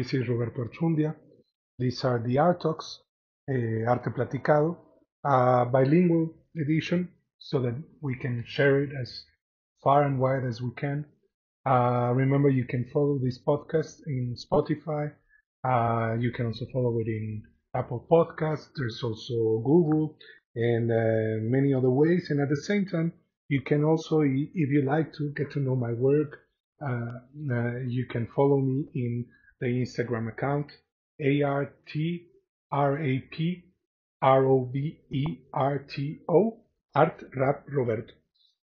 This 0.00 0.14
is 0.14 0.28
Roberto 0.28 0.64
Archundia. 0.64 1.14
These 1.78 2.04
are 2.04 2.22
the 2.26 2.38
Art 2.38 2.62
Talks, 2.62 3.00
uh, 3.50 3.86
Arte 3.86 4.08
Platicado, 4.08 4.78
a 5.22 5.66
bilingual 5.66 6.32
edition 6.56 7.10
so 7.36 7.60
that 7.60 7.74
we 8.00 8.16
can 8.16 8.42
share 8.46 8.82
it 8.82 8.92
as 8.98 9.26
far 9.84 10.04
and 10.04 10.18
wide 10.18 10.46
as 10.46 10.62
we 10.62 10.70
can. 10.74 11.04
Uh, 11.66 12.12
remember, 12.14 12.48
you 12.48 12.64
can 12.64 12.86
follow 12.94 13.18
this 13.18 13.38
podcast 13.46 14.00
in 14.06 14.34
Spotify. 14.42 15.12
Uh, 15.68 16.16
you 16.18 16.32
can 16.32 16.46
also 16.46 16.64
follow 16.72 16.98
it 17.00 17.06
in 17.06 17.42
Apple 17.76 18.06
Podcasts. 18.10 18.70
There's 18.74 19.02
also 19.02 19.60
Google 19.66 20.16
and 20.56 20.90
uh, 20.90 21.42
many 21.42 21.74
other 21.74 21.90
ways. 21.90 22.28
And 22.30 22.40
at 22.40 22.48
the 22.48 22.62
same 22.62 22.86
time, 22.86 23.12
you 23.48 23.60
can 23.60 23.84
also, 23.84 24.22
if 24.22 24.70
you 24.70 24.80
like 24.80 25.12
to 25.18 25.30
get 25.36 25.50
to 25.50 25.60
know 25.60 25.76
my 25.76 25.92
work, 25.92 26.38
uh, 26.80 27.18
uh, 27.52 27.80
you 27.86 28.06
can 28.10 28.26
follow 28.34 28.62
me 28.62 28.86
in 28.94 29.26
the 29.60 29.66
Instagram 29.66 30.28
account 30.28 30.72
A 31.20 31.42
R 31.42 31.72
T 31.86 32.26
R 32.72 32.98
A 32.98 33.18
P 33.30 33.64
R 34.22 34.46
O 34.46 34.60
B 34.72 35.00
E 35.10 35.24
R 35.52 35.78
T 35.78 36.20
O 36.28 36.60
Art 36.94 37.22
Rap 37.36 37.64
Roberto. 37.68 38.12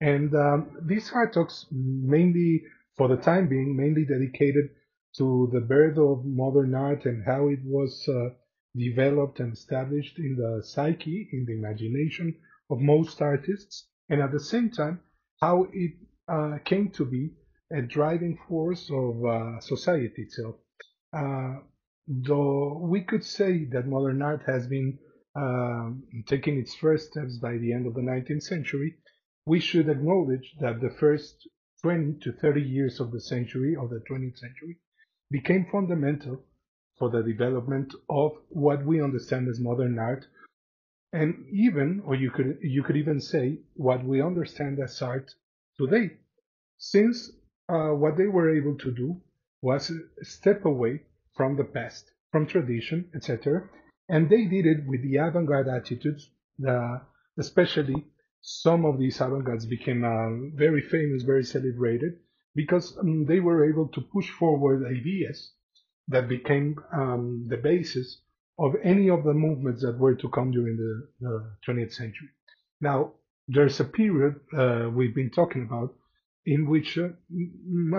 And 0.00 0.34
um, 0.34 0.76
these 0.82 1.10
art 1.12 1.34
talks 1.34 1.66
mainly, 1.70 2.62
for 2.96 3.08
the 3.08 3.16
time 3.16 3.48
being, 3.48 3.76
mainly 3.76 4.04
dedicated 4.04 4.70
to 5.16 5.50
the 5.52 5.60
birth 5.60 5.98
of 5.98 6.24
modern 6.24 6.74
art 6.74 7.04
and 7.04 7.24
how 7.24 7.48
it 7.48 7.60
was 7.64 8.08
uh, 8.08 8.30
developed 8.76 9.40
and 9.40 9.52
established 9.52 10.18
in 10.18 10.36
the 10.36 10.62
psyche, 10.62 11.28
in 11.32 11.44
the 11.46 11.54
imagination 11.54 12.34
of 12.70 12.78
most 12.78 13.20
artists, 13.20 13.88
and 14.08 14.20
at 14.20 14.32
the 14.32 14.40
same 14.40 14.70
time, 14.70 15.00
how 15.40 15.66
it 15.72 15.92
uh, 16.28 16.58
came 16.64 16.90
to 16.90 17.04
be 17.04 17.30
a 17.72 17.82
driving 17.82 18.38
force 18.48 18.90
of 18.90 19.24
uh, 19.24 19.60
society 19.60 20.22
itself. 20.22 20.56
Uh, 21.12 21.56
though 22.06 22.78
we 22.82 23.02
could 23.02 23.24
say 23.24 23.64
that 23.66 23.86
modern 23.86 24.22
art 24.22 24.42
has 24.46 24.66
been 24.66 24.98
um, 25.34 26.02
taking 26.26 26.58
its 26.58 26.74
first 26.74 27.10
steps 27.10 27.38
by 27.38 27.56
the 27.58 27.72
end 27.72 27.86
of 27.86 27.94
the 27.94 28.00
19th 28.00 28.42
century, 28.42 28.96
we 29.46 29.60
should 29.60 29.88
acknowledge 29.88 30.54
that 30.60 30.80
the 30.80 30.90
first 30.98 31.48
20 31.82 32.18
to 32.20 32.32
30 32.32 32.60
years 32.60 33.00
of 33.00 33.12
the 33.12 33.20
century, 33.20 33.76
of 33.76 33.90
the 33.90 34.02
20th 34.10 34.38
century, 34.38 34.78
became 35.30 35.66
fundamental 35.70 36.44
for 36.98 37.10
the 37.10 37.22
development 37.22 37.94
of 38.10 38.32
what 38.48 38.84
we 38.84 39.00
understand 39.00 39.48
as 39.48 39.60
modern 39.60 39.98
art, 39.98 40.26
and 41.12 41.46
even, 41.50 42.02
or 42.04 42.14
you 42.14 42.30
could 42.30 42.58
you 42.60 42.82
could 42.82 42.96
even 42.96 43.20
say, 43.20 43.58
what 43.74 44.04
we 44.04 44.20
understand 44.20 44.78
as 44.80 45.00
art 45.00 45.30
today, 45.78 46.10
since 46.76 47.30
uh, 47.68 47.90
what 47.90 48.16
they 48.16 48.26
were 48.26 48.54
able 48.54 48.76
to 48.76 48.90
do 48.90 49.20
was 49.60 49.90
a 49.90 50.24
step 50.24 50.64
away 50.64 51.02
from 51.34 51.56
the 51.56 51.64
past, 51.64 52.10
from 52.32 52.46
tradition, 52.46 53.10
etc. 53.14 53.68
And 54.08 54.28
they 54.28 54.46
did 54.46 54.66
it 54.66 54.86
with 54.86 55.02
the 55.02 55.16
avant-garde 55.16 55.68
attitudes. 55.68 56.30
Especially 57.38 58.04
some 58.40 58.84
of 58.84 58.98
these 58.98 59.20
avant-gardes 59.20 59.66
became 59.66 60.04
uh, 60.04 60.56
very 60.56 60.80
famous, 60.80 61.22
very 61.22 61.44
celebrated, 61.44 62.18
because 62.54 62.96
um, 62.98 63.26
they 63.26 63.40
were 63.40 63.68
able 63.68 63.88
to 63.88 64.00
push 64.00 64.30
forward 64.30 64.86
ideas 64.86 65.52
that 66.08 66.28
became 66.28 66.76
um, 66.92 67.46
the 67.48 67.56
basis 67.56 68.22
of 68.58 68.74
any 68.82 69.08
of 69.08 69.22
the 69.22 69.34
movements 69.34 69.82
that 69.82 69.98
were 69.98 70.14
to 70.16 70.28
come 70.30 70.50
during 70.50 70.76
the, 70.76 71.08
the 71.20 71.50
20th 71.66 71.92
century. 71.92 72.28
Now, 72.80 73.12
there's 73.46 73.78
a 73.80 73.84
period 73.84 74.40
uh, 74.56 74.90
we've 74.92 75.14
been 75.14 75.30
talking 75.30 75.62
about 75.62 75.94
in 76.48 76.66
which 76.66 76.96
uh, 76.96 77.08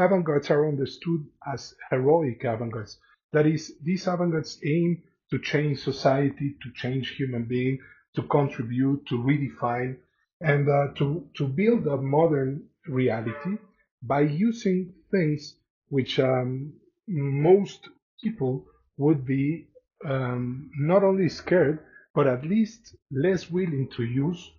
avant-gardes 0.04 0.50
are 0.50 0.68
understood 0.68 1.24
as 1.54 1.76
heroic 1.92 2.44
avant-gardes. 2.44 2.98
That 3.32 3.46
is, 3.46 3.74
these 3.84 4.08
avant-gardes 4.08 4.60
aim 4.66 5.04
to 5.30 5.38
change 5.38 5.84
society, 5.84 6.56
to 6.64 6.72
change 6.74 7.10
human 7.10 7.46
being, 7.46 7.78
to 8.16 8.24
contribute, 8.24 9.06
to 9.10 9.16
redefine, 9.20 9.98
and 10.42 10.68
uh, 10.68 10.88
to, 10.96 11.28
to 11.38 11.48
build 11.48 11.86
a 11.86 11.98
modern 11.98 12.64
reality 12.88 13.58
by 14.02 14.22
using 14.22 14.94
things 15.12 15.56
which 15.90 16.20
um, 16.20 16.74
most 17.08 17.88
people 18.24 18.66
would 18.98 19.28
be 19.28 19.68
um, 20.06 20.72
not 20.80 21.04
only 21.04 21.30
scared, 21.30 21.78
but 22.16 22.26
at 22.26 22.44
least 22.44 22.96
less 23.12 23.52
willing 23.52 23.90
to 23.96 24.04
use, 24.04 24.52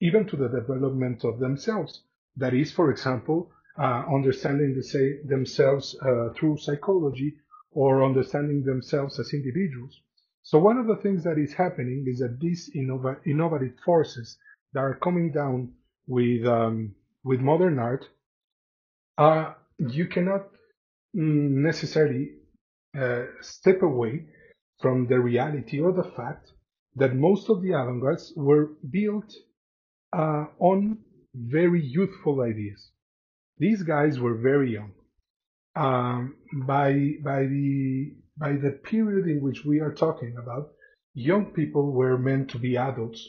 even 0.00 0.26
to 0.28 0.36
the 0.36 0.48
development 0.48 1.24
of 1.24 1.38
themselves. 1.40 2.04
That 2.36 2.54
is, 2.54 2.72
for 2.72 2.90
example, 2.90 3.50
uh, 3.78 4.04
understanding 4.12 4.74
the 4.74 4.82
say, 4.82 5.22
themselves 5.24 5.96
uh, 6.02 6.30
through 6.34 6.58
psychology 6.58 7.34
or 7.72 8.04
understanding 8.04 8.64
themselves 8.64 9.18
as 9.18 9.32
individuals. 9.32 10.00
So 10.42 10.58
one 10.58 10.78
of 10.78 10.86
the 10.86 10.96
things 10.96 11.24
that 11.24 11.38
is 11.38 11.54
happening 11.54 12.04
is 12.06 12.20
that 12.20 12.38
these 12.40 12.70
innov- 12.76 13.26
innovative 13.26 13.78
forces 13.84 14.38
that 14.72 14.80
are 14.80 14.96
coming 14.96 15.32
down 15.32 15.72
with 16.06 16.46
um, 16.46 16.94
with 17.24 17.40
modern 17.40 17.78
art, 17.78 18.06
uh, 19.18 19.54
you 19.78 20.06
cannot 20.06 20.46
necessarily 21.14 22.32
uh, 22.98 23.24
step 23.40 23.82
away 23.82 24.26
from 24.80 25.06
the 25.06 25.18
reality 25.18 25.80
or 25.80 25.92
the 25.92 26.10
fact 26.16 26.52
that 26.96 27.14
most 27.14 27.48
of 27.48 27.62
the 27.62 27.72
avant-gardes 27.72 28.32
were 28.36 28.72
built 28.90 29.32
uh, 30.12 30.46
on 30.58 30.98
very 31.34 31.84
youthful 31.84 32.40
ideas. 32.42 32.90
These 33.58 33.82
guys 33.82 34.18
were 34.18 34.34
very 34.34 34.72
young. 34.72 34.92
Um, 35.76 36.36
by 36.66 37.14
by 37.22 37.46
the 37.46 38.14
by 38.36 38.52
the 38.52 38.70
period 38.70 39.26
in 39.26 39.40
which 39.42 39.64
we 39.64 39.80
are 39.80 39.92
talking 39.92 40.36
about, 40.36 40.72
young 41.14 41.46
people 41.46 41.92
were 41.92 42.18
meant 42.18 42.50
to 42.50 42.58
be 42.58 42.76
adults. 42.76 43.28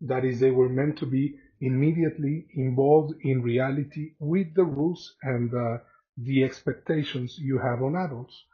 That 0.00 0.24
is, 0.24 0.40
they 0.40 0.50
were 0.50 0.68
meant 0.68 0.98
to 0.98 1.06
be 1.06 1.36
immediately 1.60 2.46
involved 2.54 3.14
in 3.22 3.42
reality 3.42 4.14
with 4.18 4.54
the 4.54 4.64
rules 4.64 5.14
and 5.22 5.52
uh, 5.52 5.78
the 6.16 6.42
expectations 6.42 7.38
you 7.38 7.58
have 7.58 7.82
on 7.82 7.96
adults. 7.96 8.44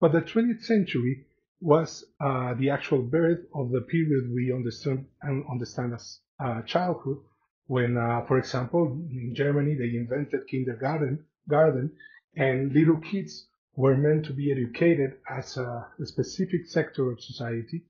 But 0.00 0.12
the 0.12 0.22
20th 0.22 0.64
century 0.64 1.26
was 1.60 2.04
uh, 2.20 2.54
the 2.54 2.70
actual 2.70 3.02
birth 3.02 3.40
of 3.54 3.70
the 3.70 3.82
period 3.82 4.32
we 4.34 4.52
understand 4.52 5.06
and 5.22 5.44
understand 5.50 5.94
as 5.94 6.20
uh, 6.38 6.62
childhood, 6.62 7.18
when, 7.66 7.96
uh, 7.96 8.22
for 8.26 8.38
example, 8.38 8.86
in 9.10 9.34
Germany, 9.34 9.74
they 9.74 9.96
invented 9.96 10.46
kindergarten, 10.48 11.24
garden, 11.48 11.92
and 12.36 12.72
little 12.72 12.98
kids 12.98 13.46
were 13.76 13.96
meant 13.96 14.24
to 14.26 14.32
be 14.32 14.52
educated 14.52 15.18
as 15.28 15.56
a, 15.56 15.86
specific 16.04 16.66
sector 16.66 17.10
of 17.10 17.20
society. 17.20 17.84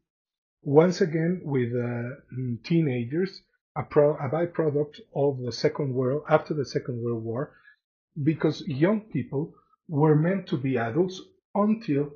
Once 0.62 1.00
again, 1.00 1.40
with 1.44 1.72
uh, 1.74 2.08
teenagers, 2.62 3.42
a, 3.76 3.82
pro, 3.82 4.14
a 4.16 4.28
byproduct 4.28 5.00
of 5.14 5.38
the 5.42 5.52
Second 5.52 5.92
World, 5.92 6.22
after 6.28 6.54
the 6.54 6.64
Second 6.64 7.02
World 7.02 7.24
War, 7.24 7.52
because 8.22 8.66
young 8.68 9.00
people 9.00 9.52
were 9.88 10.14
meant 10.14 10.46
to 10.46 10.56
be 10.56 10.78
adults 10.78 11.20
until 11.54 12.12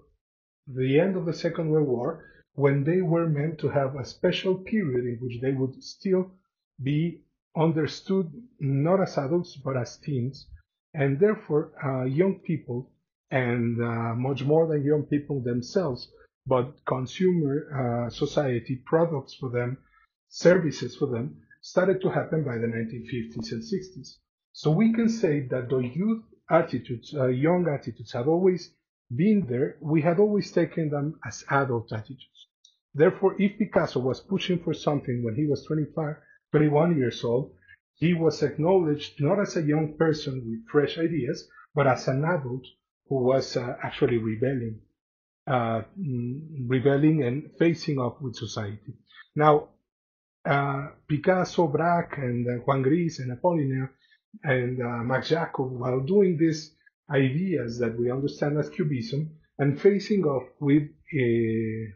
the 0.66 1.00
end 1.00 1.16
of 1.16 1.26
the 1.26 1.34
Second 1.34 1.68
World 1.70 1.88
War, 1.88 2.24
when 2.52 2.84
they 2.84 3.02
were 3.02 3.28
meant 3.28 3.58
to 3.58 3.68
have 3.68 3.96
a 3.96 4.04
special 4.04 4.54
period 4.54 5.04
in 5.04 5.18
which 5.20 5.40
they 5.40 5.52
would 5.52 5.82
still 5.82 6.30
be 6.82 7.22
understood 7.58 8.30
not 8.60 9.00
as 9.00 9.18
adults 9.18 9.56
but 9.56 9.76
as 9.76 9.98
teens, 9.98 10.46
and 10.94 11.18
therefore 11.18 11.72
uh, 11.84 12.04
young 12.04 12.40
people 12.40 12.90
and 13.30 13.82
uh, 13.82 14.14
much 14.14 14.44
more 14.44 14.66
than 14.66 14.84
young 14.84 15.02
people 15.02 15.40
themselves, 15.42 16.10
but 16.46 16.72
consumer 16.86 18.06
uh, 18.06 18.10
society 18.10 18.82
products 18.86 19.34
for 19.34 19.50
them, 19.50 19.76
services 20.28 20.96
for 20.96 21.06
them, 21.06 21.36
started 21.60 22.00
to 22.00 22.08
happen 22.08 22.44
by 22.44 22.56
the 22.56 22.66
1950s 22.66 23.52
and 23.52 23.62
60s. 23.62 24.16
So 24.52 24.70
we 24.70 24.92
can 24.92 25.08
say 25.08 25.46
that 25.48 25.68
the 25.68 25.78
youth 25.78 26.22
attitudes, 26.50 27.14
uh, 27.14 27.26
young 27.26 27.68
attitudes, 27.68 28.12
have 28.12 28.28
always 28.28 28.72
been 29.14 29.46
there. 29.48 29.76
We 29.80 30.02
had 30.02 30.18
always 30.18 30.50
taken 30.50 30.90
them 30.90 31.18
as 31.26 31.44
adult 31.50 31.92
attitudes. 31.92 32.46
Therefore, 32.94 33.36
if 33.38 33.58
Picasso 33.58 34.00
was 34.00 34.20
pushing 34.20 34.58
for 34.58 34.74
something 34.74 35.22
when 35.22 35.34
he 35.34 35.46
was 35.46 35.64
25, 35.66 36.16
21 36.52 36.96
years 36.96 37.22
old, 37.22 37.52
he 37.98 38.14
was 38.14 38.42
acknowledged 38.42 39.20
not 39.20 39.40
as 39.40 39.56
a 39.56 39.62
young 39.62 39.94
person 39.96 40.44
with 40.46 40.68
fresh 40.70 40.98
ideas, 40.98 41.48
but 41.74 41.86
as 41.86 42.06
an 42.08 42.24
adult 42.24 42.64
who 43.08 43.24
was 43.24 43.56
uh, 43.56 43.76
actually 43.82 44.18
rebelling, 44.18 44.80
uh, 45.46 45.82
mm, 45.98 46.40
rebelling 46.66 47.24
and 47.24 47.50
facing 47.58 47.98
up 47.98 48.22
with 48.22 48.36
society. 48.36 48.94
Now, 49.34 49.70
uh, 50.44 50.88
Picasso, 51.08 51.66
Braque, 51.66 52.18
and 52.18 52.46
uh, 52.46 52.62
Juan 52.64 52.82
Gris, 52.82 53.18
and 53.18 53.36
Apollinaire, 53.36 53.90
and 54.44 54.80
uh, 54.80 55.02
Max 55.02 55.30
Jacob, 55.30 55.72
while 55.72 56.00
doing 56.00 56.36
these 56.38 56.74
ideas 57.10 57.78
that 57.78 57.98
we 57.98 58.10
understand 58.10 58.58
as 58.58 58.70
Cubism, 58.70 59.30
and 59.58 59.80
facing 59.80 60.24
off 60.24 60.48
with 60.60 60.84
uh, 60.84 61.90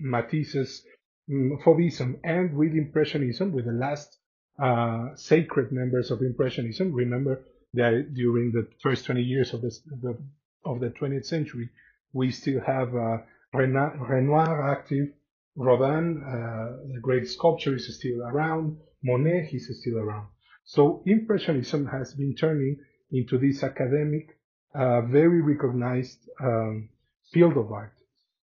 Matisse's 0.00 0.84
um, 1.30 1.58
Fauvism 1.64 2.18
and 2.24 2.56
with 2.56 2.72
Impressionism, 2.72 3.52
with 3.52 3.66
the 3.66 3.72
last 3.72 4.18
uh, 4.58 5.14
sacred 5.16 5.72
members 5.72 6.10
of 6.10 6.22
Impressionism. 6.22 6.92
Remember 6.92 7.44
that 7.74 8.14
during 8.14 8.52
the 8.52 8.68
first 8.82 9.04
20 9.04 9.22
years 9.22 9.52
of, 9.52 9.60
the, 9.62 10.16
of 10.64 10.80
the 10.80 10.90
20th 10.90 11.26
century, 11.26 11.70
We 12.12 12.30
still 12.30 12.60
have 12.60 12.94
uh, 12.94 13.18
Renoir 13.52 14.70
active, 14.70 15.08
Rodin, 15.56 16.22
uh, 16.22 16.92
the 16.94 17.00
great 17.00 17.28
sculptor, 17.28 17.74
is 17.74 17.94
still 17.98 18.22
around. 18.22 18.78
Monet, 19.02 19.50
is 19.52 19.68
still 19.80 19.98
around. 19.98 20.28
So 20.64 21.02
Impressionism 21.06 21.86
has 21.86 22.14
been 22.14 22.34
turning 22.34 22.78
into 23.10 23.38
this 23.38 23.62
academic, 23.62 24.38
uh, 24.74 25.02
very 25.02 25.40
recognized 25.42 26.18
um, 26.40 26.88
field 27.32 27.56
of 27.56 27.70
art. 27.70 27.92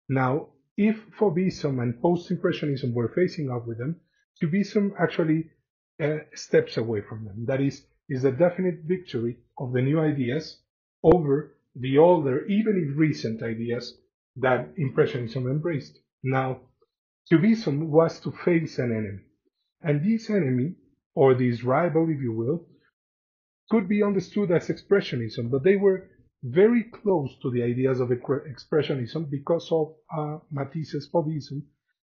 Now, 0.07 0.49
if 0.77 0.97
Fauvism 1.17 1.81
and 1.81 1.99
Post-Impressionism 2.01 2.93
were 2.93 3.09
facing 3.09 3.49
off 3.49 3.65
with 3.65 3.79
them, 3.79 4.01
Cubism 4.39 4.93
actually 4.99 5.49
uh, 6.01 6.17
steps 6.33 6.77
away 6.77 7.01
from 7.01 7.25
them. 7.25 7.45
That 7.45 7.61
is, 7.61 7.85
is 8.09 8.23
a 8.23 8.31
definite 8.31 8.81
victory 8.85 9.37
of 9.57 9.73
the 9.73 9.81
new 9.81 9.99
ideas 9.99 10.59
over 11.03 11.57
the 11.75 11.97
older, 11.97 12.45
even 12.45 12.89
if 12.89 12.97
recent 12.97 13.43
ideas 13.43 13.97
that 14.37 14.73
Impressionism 14.77 15.47
embraced. 15.47 15.99
Now, 16.23 16.61
Cubism 17.29 17.89
was 17.89 18.19
to 18.21 18.31
face 18.31 18.77
an 18.79 18.91
enemy. 18.91 19.23
And 19.81 20.03
this 20.03 20.29
enemy, 20.29 20.75
or 21.13 21.33
this 21.33 21.63
rival, 21.63 22.09
if 22.09 22.21
you 22.21 22.33
will, 22.33 22.67
could 23.69 23.87
be 23.87 24.03
understood 24.03 24.51
as 24.51 24.67
Expressionism, 24.67 25.49
but 25.49 25.63
they 25.63 25.75
were 25.75 26.09
very 26.43 26.83
close 26.83 27.35
to 27.41 27.49
the 27.51 27.63
ideas 27.63 27.99
of 27.99 28.09
Expressionism 28.09 29.29
because 29.29 29.69
of 29.71 29.95
uh, 30.15 30.37
Matisse's 30.51 31.09
Fauvism. 31.11 31.63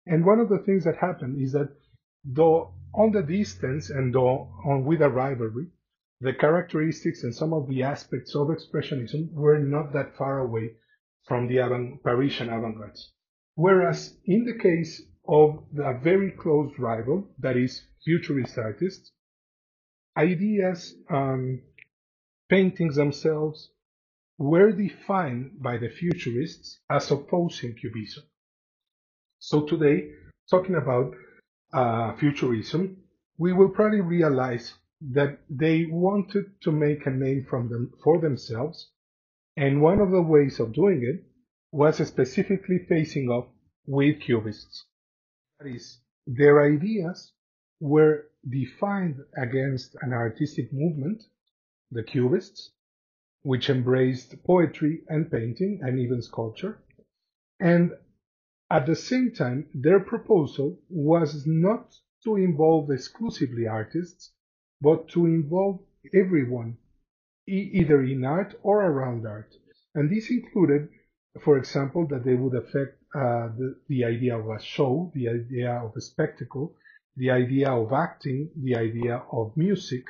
And 0.06 0.24
one 0.24 0.40
of 0.40 0.48
the 0.48 0.58
things 0.58 0.84
that 0.84 0.96
happened 0.96 1.40
is 1.40 1.52
that 1.52 1.74
though 2.26 2.74
on 2.94 3.12
the 3.12 3.22
distance 3.22 3.90
and 3.90 4.14
though 4.14 4.50
on 4.64 4.84
with 4.84 5.02
a 5.02 5.08
rivalry, 5.08 5.68
the 6.20 6.32
characteristics 6.32 7.22
and 7.22 7.34
some 7.34 7.52
of 7.52 7.68
the 7.68 7.82
aspects 7.82 8.34
of 8.34 8.48
Expressionism 8.48 9.32
were 9.32 9.58
not 9.58 9.92
that 9.92 10.16
far 10.16 10.38
away 10.40 10.72
from 11.26 11.46
the 11.46 11.58
avant- 11.58 12.02
Parisian 12.02 12.48
avant-garde. 12.48 12.98
Whereas 13.54 14.16
in 14.24 14.44
the 14.44 14.58
case 14.58 15.02
of 15.28 15.64
a 15.78 15.98
very 15.98 16.30
close 16.30 16.72
rival, 16.78 17.28
that 17.38 17.56
is 17.56 17.82
futurist 18.04 18.56
artists, 18.58 19.12
ideas, 20.16 20.94
um, 21.10 21.62
paintings 22.48 22.96
themselves 22.96 23.70
were 24.38 24.72
defined 24.72 25.60
by 25.60 25.78
the 25.78 25.88
futurists 25.88 26.78
as 26.88 27.10
opposing 27.10 27.74
cubism. 27.74 28.24
So 29.38 29.66
today, 29.66 30.12
talking 30.50 30.76
about 30.76 31.14
uh, 31.72 32.14
futurism, 32.16 32.96
we 33.38 33.52
will 33.52 33.68
probably 33.68 34.00
realize 34.00 34.74
that 35.00 35.38
they 35.50 35.86
wanted 35.86 36.60
to 36.62 36.72
make 36.72 37.06
a 37.06 37.10
name 37.10 37.44
from 37.48 37.68
them 37.68 37.92
for 38.02 38.18
themselves, 38.20 38.90
and 39.56 39.82
one 39.82 40.00
of 40.00 40.10
the 40.10 40.22
ways 40.22 40.58
of 40.58 40.72
doing 40.72 41.02
it 41.02 41.24
was 41.70 42.06
specifically 42.06 42.78
facing 42.88 43.28
off 43.28 43.46
with 43.86 44.20
cubists. 44.20 44.86
That 45.58 45.68
is, 45.68 45.98
their 46.26 46.64
ideas 46.64 47.32
were 47.80 48.26
defined 48.48 49.22
against 49.36 49.96
an 50.00 50.12
artistic 50.12 50.72
movement, 50.72 51.22
the 51.90 52.02
cubists, 52.02 52.70
which 53.42 53.70
embraced 53.70 54.42
poetry 54.44 55.02
and 55.08 55.30
painting 55.30 55.80
and 55.82 55.98
even 55.98 56.22
sculpture, 56.22 56.78
and 57.60 57.92
at 58.70 58.86
the 58.86 58.96
same 58.96 59.30
time, 59.32 59.68
their 59.74 60.00
proposal 60.00 60.78
was 60.88 61.46
not 61.46 61.94
to 62.24 62.36
involve 62.36 62.90
exclusively 62.90 63.66
artists, 63.66 64.32
but 64.80 65.08
to 65.10 65.26
involve 65.26 65.80
everyone, 66.12 66.76
either 67.46 68.02
in 68.02 68.24
art 68.24 68.54
or 68.62 68.84
around 68.84 69.26
art. 69.26 69.54
And 69.94 70.10
this 70.10 70.30
included, 70.30 70.88
for 71.40 71.56
example, 71.58 72.06
that 72.08 72.24
they 72.24 72.34
would 72.34 72.54
affect 72.54 73.02
uh, 73.14 73.48
the, 73.56 73.76
the 73.88 74.04
idea 74.04 74.36
of 74.36 74.48
a 74.48 74.60
show, 74.60 75.12
the 75.14 75.28
idea 75.28 75.72
of 75.72 75.96
a 75.96 76.00
spectacle, 76.00 76.74
the 77.16 77.30
idea 77.30 77.70
of 77.70 77.92
acting, 77.92 78.50
the 78.56 78.76
idea 78.76 79.22
of 79.32 79.56
music, 79.56 80.04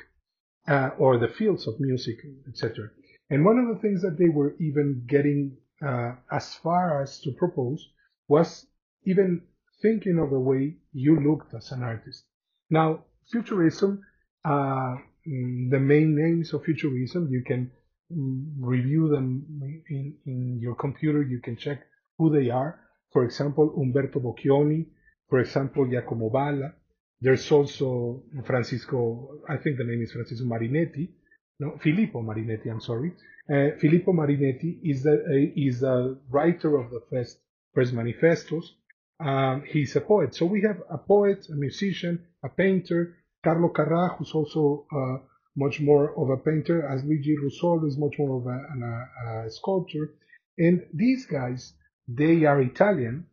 uh, 0.67 0.89
or 0.97 1.17
the 1.17 1.27
fields 1.27 1.67
of 1.67 1.79
music, 1.79 2.17
etc. 2.47 2.89
And 3.29 3.45
one 3.45 3.59
of 3.59 3.67
the 3.67 3.81
things 3.81 4.01
that 4.01 4.17
they 4.17 4.29
were 4.29 4.55
even 4.59 5.03
getting 5.07 5.57
uh, 5.85 6.15
as 6.31 6.55
far 6.55 7.01
as 7.01 7.19
to 7.21 7.31
propose 7.31 7.87
was 8.27 8.65
even 9.05 9.41
thinking 9.81 10.19
of 10.19 10.29
the 10.29 10.39
way 10.39 10.75
you 10.93 11.19
looked 11.19 11.53
as 11.53 11.71
an 11.71 11.83
artist. 11.83 12.23
Now, 12.69 13.05
Futurism, 13.31 14.01
uh, 14.45 14.95
mm, 15.27 15.69
the 15.69 15.79
main 15.79 16.15
names 16.15 16.53
of 16.53 16.63
Futurism, 16.63 17.27
you 17.29 17.43
can 17.45 17.71
mm, 18.11 18.45
review 18.59 19.09
them 19.09 19.45
in, 19.89 20.15
in 20.25 20.59
your 20.61 20.75
computer, 20.75 21.21
you 21.21 21.39
can 21.39 21.57
check 21.57 21.81
who 22.17 22.29
they 22.29 22.49
are. 22.49 22.79
For 23.11 23.23
example, 23.23 23.73
Umberto 23.77 24.19
Boccioni, 24.19 24.85
for 25.29 25.39
example, 25.39 25.85
Giacomo 25.87 26.29
Balla. 26.29 26.73
There's 27.19 27.51
also 27.51 28.23
Francisco, 28.45 29.39
I 29.49 29.57
think 29.57 29.77
the 29.77 29.83
name 29.83 30.01
is 30.01 30.11
Francisco 30.11 30.45
Marinetti, 30.45 31.09
no, 31.59 31.77
Filippo 31.81 32.21
Marinetti, 32.21 32.69
I'm 32.69 32.81
sorry. 32.81 33.13
Uh, 33.49 33.77
Filippo 33.79 34.13
Marinetti 34.13 34.79
is 34.83 35.05
a, 35.05 35.13
a, 35.13 35.53
is 35.55 35.81
a 35.81 36.15
writer 36.29 36.77
of 36.77 36.91
the 36.91 37.01
first 37.77 37.93
Manifestos. 37.93 38.73
Um, 39.19 39.63
he's 39.71 39.95
a 39.95 40.01
poet. 40.01 40.33
So 40.33 40.47
we 40.47 40.63
have 40.63 40.81
a 40.89 40.97
poet, 40.97 41.45
a 41.53 41.55
musician, 41.55 42.25
a 42.43 42.49
painter. 42.49 43.17
Carlo 43.43 43.69
Carrà, 43.69 44.17
who's 44.17 44.33
also 44.33 44.87
uh, 44.91 45.17
much 45.55 45.79
more 45.79 46.05
of 46.19 46.31
a 46.31 46.37
painter, 46.37 46.87
as 46.91 47.03
Luigi 47.03 47.35
Russolo 47.37 47.87
is 47.87 47.95
much 47.95 48.15
more 48.17 48.33
of 48.39 48.47
a, 48.47 48.59
a, 48.85 49.45
a 49.45 49.51
sculptor. 49.51 50.15
And 50.57 50.87
these 50.91 51.27
guys, 51.27 51.73
they 52.07 52.45
are 52.45 52.59
Italian, 52.61 53.27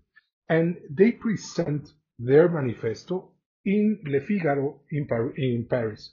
and 0.51 0.77
they 0.91 1.13
present 1.13 1.93
their 2.19 2.47
manifesto 2.51 3.31
in 3.65 3.99
Le 4.05 4.21
Figaro 4.21 4.81
in, 4.91 5.07
Par- 5.07 5.35
in 5.39 5.67
Paris 5.71 6.13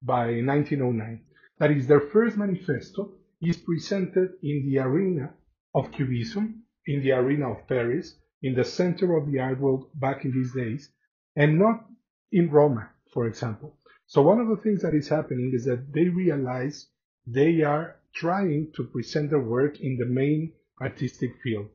by 0.00 0.26
1909. 0.26 1.20
That 1.58 1.72
is, 1.72 1.88
their 1.88 2.00
first 2.14 2.36
manifesto 2.36 3.10
is 3.40 3.56
presented 3.56 4.34
in 4.40 4.66
the 4.66 4.78
arena 4.78 5.34
of 5.74 5.90
Cubism 5.90 6.61
in 6.86 7.02
the 7.02 7.12
arena 7.12 7.50
of 7.52 7.66
Paris, 7.68 8.16
in 8.42 8.54
the 8.54 8.64
center 8.64 9.16
of 9.16 9.30
the 9.30 9.38
art 9.38 9.60
world 9.60 9.86
back 9.94 10.24
in 10.24 10.32
these 10.32 10.52
days, 10.52 10.90
and 11.36 11.58
not 11.58 11.86
in 12.32 12.50
Roma, 12.50 12.90
for 13.12 13.26
example. 13.26 13.76
So 14.06 14.22
one 14.22 14.40
of 14.40 14.48
the 14.48 14.62
things 14.62 14.82
that 14.82 14.94
is 14.94 15.08
happening 15.08 15.52
is 15.54 15.64
that 15.64 15.92
they 15.92 16.08
realize 16.08 16.88
they 17.26 17.62
are 17.62 17.96
trying 18.14 18.72
to 18.76 18.84
present 18.84 19.30
their 19.30 19.40
work 19.40 19.80
in 19.80 19.96
the 19.96 20.06
main 20.06 20.52
artistic 20.80 21.30
field. 21.42 21.68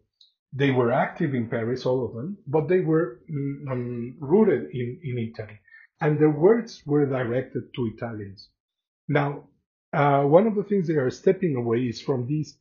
They 0.54 0.72
were 0.72 0.92
active 0.92 1.34
in 1.34 1.50
Paris, 1.50 1.86
all 1.86 2.06
of 2.06 2.14
them, 2.14 2.38
but 2.48 2.68
they 2.68 2.82
were 2.82 3.20
um, 3.70 4.18
rooted 4.20 4.70
in, 4.72 5.00
in 5.04 5.18
Italy. 5.18 5.60
And 6.00 6.20
their 6.20 6.32
works 6.32 6.84
were 6.86 7.06
directed 7.06 7.74
to 7.74 7.92
Italians. 7.96 8.50
Now, 9.08 9.48
uh, 9.94 10.24
one 10.24 10.48
of 10.48 10.56
the 10.56 10.64
things 10.64 10.88
they 10.88 10.96
are 10.96 11.10
stepping 11.10 11.56
away 11.56 11.80
is 11.88 12.02
from 12.02 12.28
these 12.28 12.58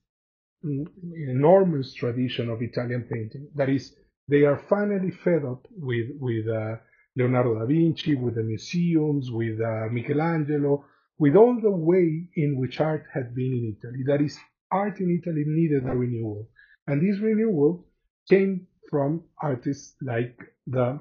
enormous 0.64 1.94
tradition 1.94 2.50
of 2.50 2.62
Italian 2.62 3.02
painting. 3.10 3.48
That 3.54 3.68
is, 3.68 3.94
they 4.28 4.42
are 4.42 4.58
finally 4.68 5.10
fed 5.10 5.44
up 5.44 5.66
with 5.70 6.06
with 6.18 6.48
uh, 6.48 6.76
Leonardo 7.16 7.58
da 7.58 7.66
Vinci, 7.66 8.14
with 8.14 8.34
the 8.34 8.42
museums, 8.42 9.30
with 9.30 9.60
uh, 9.60 9.86
Michelangelo, 9.90 10.84
with 11.18 11.34
all 11.36 11.58
the 11.60 11.70
way 11.70 12.28
in 12.34 12.56
which 12.56 12.80
art 12.80 13.04
had 13.12 13.34
been 13.34 13.52
in 13.52 13.76
Italy. 13.76 14.02
That 14.06 14.20
is, 14.20 14.38
art 14.70 15.00
in 15.00 15.18
Italy 15.18 15.44
needed 15.46 15.84
a 15.84 15.94
renewal, 15.94 16.48
and 16.86 17.00
this 17.00 17.20
renewal 17.20 17.86
came 18.28 18.66
from 18.90 19.24
artists 19.42 19.94
like 20.02 20.38
the 20.66 21.00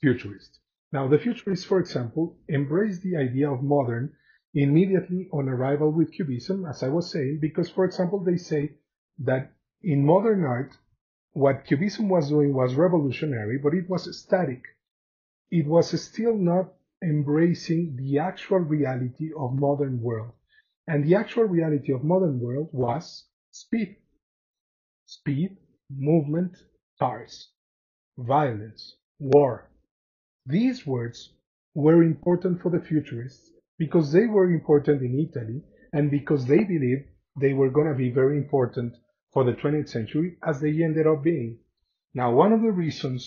Futurists. 0.00 0.58
Now, 0.92 1.08
the 1.08 1.18
Futurists, 1.18 1.64
for 1.64 1.78
example, 1.78 2.36
embraced 2.48 3.02
the 3.02 3.16
idea 3.16 3.50
of 3.50 3.62
modern 3.62 4.12
immediately 4.54 5.28
on 5.32 5.48
arrival 5.48 5.90
with 5.90 6.12
Cubism, 6.12 6.66
as 6.66 6.82
I 6.82 6.88
was 6.88 7.10
saying, 7.10 7.38
because, 7.40 7.70
for 7.70 7.84
example, 7.84 8.18
they 8.18 8.36
say 8.36 8.72
that 9.20 9.52
in 9.82 10.04
modern 10.04 10.44
art, 10.44 10.76
what 11.32 11.64
Cubism 11.64 12.08
was 12.08 12.28
doing 12.28 12.52
was 12.52 12.74
revolutionary, 12.74 13.58
but 13.58 13.74
it 13.74 13.88
was 13.88 14.18
static. 14.18 14.62
It 15.50 15.66
was 15.66 16.00
still 16.00 16.36
not 16.36 16.74
embracing 17.02 17.96
the 17.96 18.18
actual 18.18 18.58
reality 18.58 19.30
of 19.36 19.54
modern 19.54 20.00
world. 20.02 20.32
And 20.86 21.04
the 21.04 21.14
actual 21.14 21.44
reality 21.44 21.92
of 21.92 22.04
modern 22.04 22.40
world 22.40 22.68
was 22.72 23.24
speed. 23.50 23.96
Speed, 25.06 25.56
movement, 25.90 26.56
cars, 26.98 27.48
violence, 28.18 28.96
war. 29.18 29.70
These 30.46 30.86
words 30.86 31.32
were 31.74 32.02
important 32.02 32.60
for 32.60 32.70
the 32.70 32.80
futurists 32.80 33.50
because 33.82 34.12
they 34.12 34.26
were 34.26 34.50
important 34.58 34.98
in 35.02 35.14
Italy 35.26 35.60
and 35.92 36.10
because 36.10 36.42
they 36.46 36.62
believed 36.64 37.06
they 37.40 37.52
were 37.52 37.70
going 37.76 37.88
to 37.88 38.02
be 38.04 38.10
very 38.10 38.36
important 38.36 38.92
for 39.32 39.42
the 39.44 39.56
20th 39.60 39.88
century 39.88 40.28
as 40.50 40.60
they 40.60 40.82
ended 40.82 41.06
up 41.06 41.22
being. 41.22 41.58
Now, 42.14 42.28
one 42.32 42.52
of 42.52 42.62
the 42.62 42.76
reasons 42.84 43.20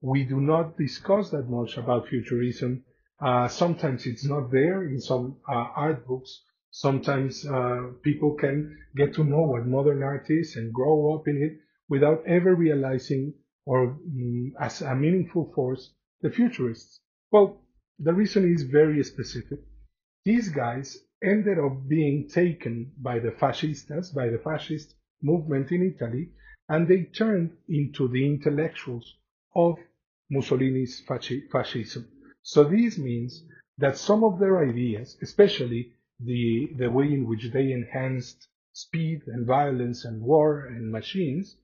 we 0.00 0.24
do 0.24 0.40
not 0.40 0.76
discuss 0.76 1.30
that 1.30 1.48
much 1.48 1.76
about 1.76 2.08
futurism, 2.08 2.84
uh, 3.20 3.48
sometimes 3.48 4.06
it's 4.06 4.24
not 4.24 4.50
there 4.50 4.78
in 4.84 5.00
some 5.00 5.36
uh, 5.48 5.66
art 5.86 6.06
books, 6.06 6.42
Sometimes 6.72 7.44
uh, 7.46 7.90
people 8.02 8.34
can 8.34 8.78
get 8.94 9.12
to 9.14 9.24
know 9.24 9.42
what 9.42 9.66
modern 9.66 10.04
art 10.04 10.30
is 10.30 10.54
and 10.54 10.72
grow 10.72 11.14
up 11.14 11.26
in 11.26 11.42
it 11.42 11.58
without 11.88 12.24
ever 12.26 12.54
realizing 12.54 13.34
or 13.66 13.98
mm, 14.08 14.52
as 14.60 14.80
a 14.80 14.94
meaningful 14.94 15.52
force 15.52 15.92
the 16.20 16.30
futurists. 16.30 17.00
Well, 17.32 17.64
the 17.98 18.14
reason 18.14 18.52
is 18.54 18.62
very 18.62 19.02
specific. 19.02 19.58
These 20.24 20.50
guys 20.50 20.98
ended 21.22 21.58
up 21.58 21.88
being 21.88 22.28
taken 22.28 22.92
by 22.98 23.18
the 23.18 23.30
fascistas, 23.30 24.14
by 24.14 24.28
the 24.28 24.38
fascist 24.38 24.94
movement 25.22 25.72
in 25.72 25.94
Italy, 25.94 26.30
and 26.68 26.86
they 26.86 27.04
turned 27.04 27.56
into 27.68 28.08
the 28.08 28.24
intellectuals 28.24 29.16
of 29.54 29.78
Mussolini's 30.30 31.00
fascism. 31.00 32.08
So 32.42 32.64
this 32.64 32.98
means 32.98 33.44
that 33.78 33.96
some 33.96 34.22
of 34.24 34.38
their 34.38 34.68
ideas, 34.68 35.18
especially 35.22 35.92
the, 36.20 36.70
the 36.78 36.90
way 36.90 37.06
in 37.06 37.26
which 37.26 37.50
they 37.52 37.72
enhanced 37.72 38.48
speed 38.72 39.22
and 39.26 39.46
violence 39.46 40.04
and 40.04 40.22
war 40.22 40.66
and 40.66 40.92
machines, 40.92 41.56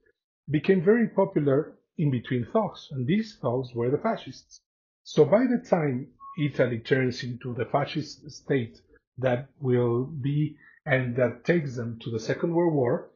became 0.50 0.82
very 0.82 1.08
popular 1.08 1.78
in 1.98 2.10
between 2.10 2.46
thugs, 2.52 2.88
and 2.90 3.06
these 3.06 3.36
thugs 3.40 3.74
were 3.74 3.90
the 3.90 3.98
fascists. 3.98 4.60
So 5.02 5.24
by 5.24 5.46
the 5.46 5.58
time 5.58 6.08
Italy 6.38 6.80
turns 6.80 7.22
into 7.22 7.54
the 7.54 7.64
fascist 7.64 8.30
state 8.30 8.80
that 9.18 9.48
will 9.60 10.04
be 10.04 10.56
and 10.84 11.16
that 11.16 11.44
takes 11.44 11.74
them 11.76 11.98
to 12.02 12.10
the 12.10 12.20
Second 12.20 12.54
World 12.54 12.74
War, 12.74 13.10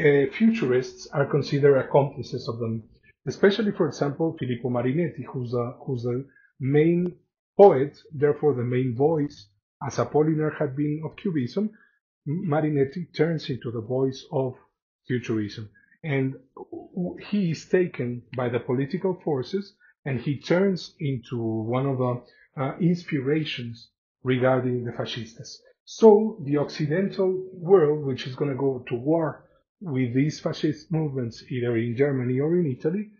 uh, 0.00 0.26
futurists 0.32 1.06
are 1.12 1.26
considered 1.26 1.78
accomplices 1.78 2.48
of 2.48 2.58
them. 2.58 2.82
Especially, 3.26 3.70
for 3.70 3.86
example, 3.86 4.36
Filippo 4.38 4.70
Marinetti, 4.70 5.24
who's 5.30 5.54
a, 5.54 5.74
who's 5.84 6.02
the 6.02 6.26
main 6.58 7.14
poet, 7.56 7.96
therefore 8.12 8.54
the 8.54 8.64
main 8.64 8.96
voice, 8.96 9.46
as 9.86 9.96
Apollinaire 9.96 10.58
had 10.58 10.74
been 10.74 11.02
of 11.04 11.16
Cubism, 11.16 11.70
Marinetti 12.26 13.14
turns 13.14 13.48
into 13.50 13.70
the 13.70 13.80
voice 13.80 14.26
of 14.32 14.54
futurism. 15.06 15.70
And 16.02 16.36
he 17.28 17.50
is 17.50 17.66
taken 17.66 18.22
by 18.36 18.48
the 18.48 18.60
political 18.60 19.20
forces 19.22 19.74
and 20.04 20.20
he 20.20 20.38
turns 20.38 20.94
into 20.98 21.36
one 21.38 21.86
of 21.86 21.98
the 21.98 22.22
uh, 22.62 22.76
inspirations 22.78 23.90
regarding 24.22 24.84
the 24.84 24.92
fascistas. 24.92 25.58
So 25.84 26.38
the 26.44 26.58
Occidental 26.58 27.48
world, 27.52 28.04
which 28.04 28.26
is 28.26 28.36
going 28.36 28.50
to 28.50 28.56
go 28.56 28.84
to 28.88 28.94
war 28.94 29.44
with 29.80 30.14
these 30.14 30.40
fascist 30.40 30.92
movements, 30.92 31.42
either 31.50 31.76
in 31.76 31.96
Germany 31.96 32.38
or 32.38 32.58
in 32.58 32.66
Italy, 32.66 33.10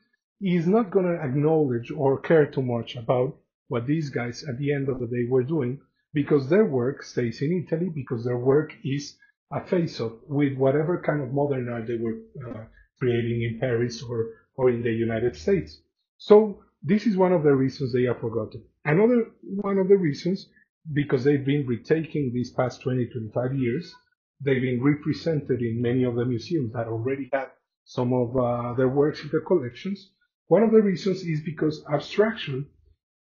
is 0.40 0.66
not 0.66 0.90
going 0.90 1.06
to 1.06 1.22
acknowledge 1.22 1.90
or 1.90 2.20
care 2.20 2.46
too 2.46 2.62
much 2.62 2.96
about 2.96 3.36
what 3.68 3.86
these 3.86 4.10
guys 4.10 4.44
at 4.48 4.58
the 4.58 4.72
end 4.72 4.88
of 4.88 5.00
the 5.00 5.06
day 5.06 5.26
were 5.28 5.42
doing 5.42 5.80
because 6.12 6.48
their 6.48 6.64
work 6.64 7.02
stays 7.02 7.40
in 7.42 7.64
Italy 7.66 7.90
because 7.94 8.24
their 8.24 8.38
work 8.38 8.72
is 8.84 9.16
a 9.52 9.64
face-off 9.66 10.12
with 10.28 10.56
whatever 10.56 11.00
kind 11.00 11.22
of 11.22 11.32
modern 11.32 11.68
art 11.68 11.86
they 11.86 11.96
were 11.96 12.18
uh, 12.48 12.64
creating 12.98 13.42
in 13.42 13.58
Paris 13.60 14.02
or, 14.02 14.30
or 14.54 14.70
in 14.70 14.82
the 14.82 14.92
United 14.92 15.36
States. 15.36 15.80
So 16.18 16.62
this 16.82 17.06
is 17.06 17.16
one 17.16 17.32
of 17.32 17.42
the 17.42 17.54
reasons 17.54 17.92
they 17.92 18.06
are 18.06 18.18
forgotten. 18.18 18.62
Another 18.84 19.26
one 19.42 19.78
of 19.78 19.88
the 19.88 19.96
reasons, 19.96 20.48
because 20.92 21.24
they've 21.24 21.44
been 21.44 21.66
retaking 21.66 22.32
these 22.32 22.50
past 22.50 22.80
20, 22.82 23.06
25 23.06 23.54
years, 23.54 23.94
they've 24.40 24.62
been 24.62 24.82
represented 24.82 25.60
in 25.60 25.82
many 25.82 26.04
of 26.04 26.14
the 26.14 26.24
museums 26.24 26.72
that 26.72 26.86
already 26.86 27.28
have 27.32 27.50
some 27.84 28.12
of 28.12 28.36
uh, 28.36 28.74
their 28.74 28.88
works 28.88 29.22
in 29.22 29.28
their 29.30 29.42
collections. 29.42 30.10
One 30.46 30.62
of 30.62 30.70
the 30.70 30.80
reasons 30.80 31.22
is 31.22 31.40
because 31.44 31.84
abstraction 31.92 32.66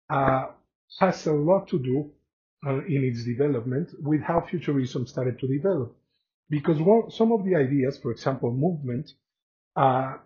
uh, 0.08 0.46
has 1.00 1.26
a 1.26 1.32
lot 1.32 1.68
to 1.68 1.78
do 1.78 2.10
uh, 2.66 2.84
in 2.84 3.04
its 3.04 3.24
development 3.24 3.90
with 4.00 4.22
how 4.22 4.40
futurism 4.40 5.06
started 5.06 5.38
to 5.40 5.46
develop. 5.48 5.96
Because 6.50 6.80
one, 6.80 7.10
some 7.10 7.32
of 7.32 7.44
the 7.44 7.54
ideas, 7.56 7.98
for 7.98 8.10
example, 8.10 8.52
movement, 8.52 9.10
uh, 9.76 10.16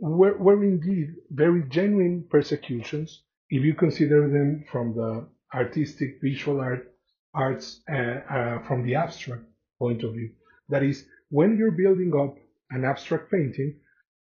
were, 0.00 0.36
were 0.36 0.62
indeed 0.62 1.14
very 1.30 1.62
genuine 1.68 2.24
persecutions 2.30 3.22
if 3.50 3.62
you 3.62 3.74
consider 3.74 4.28
them 4.28 4.64
from 4.70 4.94
the 4.94 5.26
artistic 5.54 6.18
visual 6.22 6.60
art 6.60 6.90
arts 7.34 7.80
uh, 7.90 8.20
uh, 8.30 8.58
from 8.66 8.84
the 8.84 8.94
abstract 8.94 9.42
point 9.78 10.02
of 10.04 10.12
view. 10.12 10.30
That 10.68 10.82
is, 10.82 11.04
when 11.30 11.56
you're 11.56 11.72
building 11.72 12.12
up 12.14 12.36
an 12.70 12.84
abstract 12.84 13.30
painting, 13.30 13.80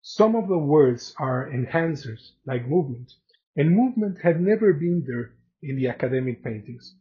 some 0.02 0.36
of 0.36 0.48
the 0.48 0.58
words 0.58 1.14
are 1.20 1.50
enhancers, 1.52 2.32
like 2.46 2.68
movement, 2.68 3.12
and 3.56 3.76
movement 3.76 4.20
had 4.22 4.40
never 4.40 4.74
been 4.74 5.04
there 5.06 5.34
in 5.62 5.76
the 5.76 5.88
academic 5.88 6.44
paintings. 6.44 6.96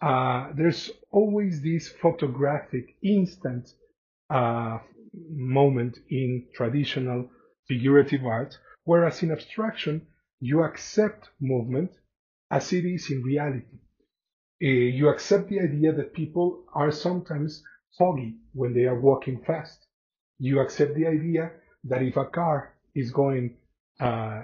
Uh, 0.00 0.50
there's 0.54 0.90
always 1.10 1.62
this 1.62 1.88
photographic 1.88 2.96
instant 3.02 3.68
uh, 4.30 4.78
moment 5.30 5.98
in 6.08 6.46
traditional 6.54 7.28
figurative 7.68 8.24
art, 8.24 8.58
whereas 8.84 9.22
in 9.22 9.30
abstraction, 9.30 10.06
you 10.40 10.62
accept 10.62 11.30
movement 11.40 11.90
as 12.50 12.72
it 12.72 12.84
is 12.84 13.10
in 13.10 13.22
reality. 13.22 13.78
Uh, 14.62 14.66
you 14.66 15.08
accept 15.08 15.48
the 15.48 15.60
idea 15.60 15.92
that 15.92 16.14
people 16.14 16.64
are 16.74 16.92
sometimes 16.92 17.62
foggy 17.98 18.36
when 18.52 18.74
they 18.74 18.84
are 18.84 19.00
walking 19.00 19.42
fast. 19.44 19.86
You 20.38 20.60
accept 20.60 20.94
the 20.94 21.06
idea 21.06 21.52
that 21.84 22.02
if 22.02 22.16
a 22.16 22.26
car 22.26 22.74
is 22.94 23.10
going, 23.10 23.56
uh, 24.00 24.42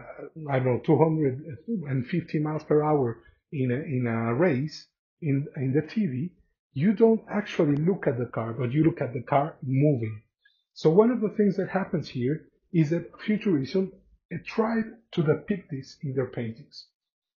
I 0.51 0.59
don't 0.59 0.65
know, 0.65 0.81
250 0.85 2.39
miles 2.41 2.65
per 2.65 2.83
hour 2.83 3.21
in 3.53 3.71
a, 3.71 3.75
in 3.75 4.07
a 4.07 4.35
race 4.35 4.87
in, 5.23 5.47
in 5.57 5.73
the 5.73 5.83
TV, 5.83 6.31
you 6.73 6.93
don't 6.93 7.23
actually 7.31 7.77
look 7.77 8.07
at 8.07 8.19
the 8.19 8.27
car, 8.27 8.53
but 8.53 8.73
you 8.73 8.85
look 8.85 9.01
at 9.01 9.13
the 9.13 9.23
car 9.23 9.57
moving. 9.63 10.23
So 10.75 10.91
one 10.91 11.11
of 11.11 11.21
the 11.21 11.31
things 11.31 11.57
that 11.57 11.69
happens 11.69 12.09
here 12.09 12.48
is 12.73 12.91
that 12.91 13.19
Futurism 13.21 13.93
tried 14.45 14.85
to 15.13 15.23
depict 15.23 15.71
this 15.71 15.97
in 16.03 16.15
their 16.15 16.27
paintings. 16.27 16.87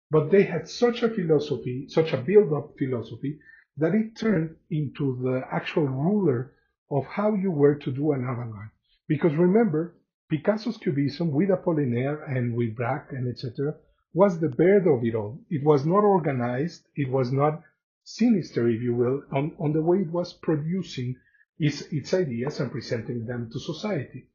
But 0.09 0.29
they 0.29 0.43
had 0.43 0.67
such 0.67 1.03
a 1.03 1.09
philosophy, 1.09 1.87
such 1.87 2.11
a 2.11 2.17
build-up 2.17 2.77
philosophy, 2.77 3.39
that 3.77 3.95
it 3.95 4.15
turned 4.17 4.57
into 4.69 5.17
the 5.23 5.43
actual 5.49 5.87
ruler 5.87 6.53
of 6.89 7.05
how 7.05 7.33
you 7.33 7.51
were 7.51 7.75
to 7.75 7.91
do 7.91 8.11
an 8.11 8.27
avant-garde. 8.27 8.71
Because 9.07 9.33
remember, 9.35 9.95
Picasso's 10.29 10.77
Cubism 10.77 11.31
with 11.31 11.49
Apollinaire 11.49 12.29
and 12.29 12.53
with 12.53 12.75
Braque 12.75 13.11
and 13.11 13.29
etc. 13.29 13.75
was 14.13 14.39
the 14.39 14.49
birth 14.49 14.85
of 14.85 15.03
it 15.05 15.15
all. 15.15 15.39
It 15.49 15.63
was 15.63 15.85
not 15.85 16.03
organized, 16.03 16.87
it 16.95 17.09
was 17.09 17.31
not 17.31 17.63
sinister, 18.03 18.67
if 18.67 18.81
you 18.81 18.93
will, 18.93 19.23
on, 19.31 19.55
on 19.59 19.71
the 19.71 19.81
way 19.81 19.99
it 19.99 20.11
was 20.11 20.33
producing 20.33 21.15
its, 21.57 21.81
its 21.83 22.13
ideas 22.13 22.59
and 22.59 22.71
presenting 22.71 23.25
them 23.25 23.49
to 23.51 23.59
society. 23.59 24.27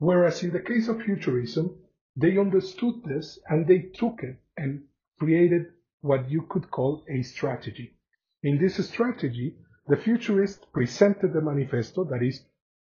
Whereas 0.00 0.42
in 0.42 0.50
the 0.50 0.60
case 0.60 0.88
of 0.88 1.02
futurism, 1.02 1.78
they 2.16 2.38
understood 2.38 3.04
this 3.04 3.38
and 3.48 3.66
they 3.66 3.90
took 3.94 4.22
it 4.22 4.38
and 4.56 4.84
created 5.18 5.66
what 6.00 6.30
you 6.30 6.42
could 6.48 6.70
call 6.70 7.04
a 7.06 7.22
strategy. 7.22 7.98
In 8.42 8.56
this 8.56 8.76
strategy, 8.88 9.58
the 9.86 9.98
futurists 9.98 10.64
presented 10.72 11.34
the 11.34 11.42
manifesto, 11.42 12.04
that 12.04 12.22
is, 12.22 12.42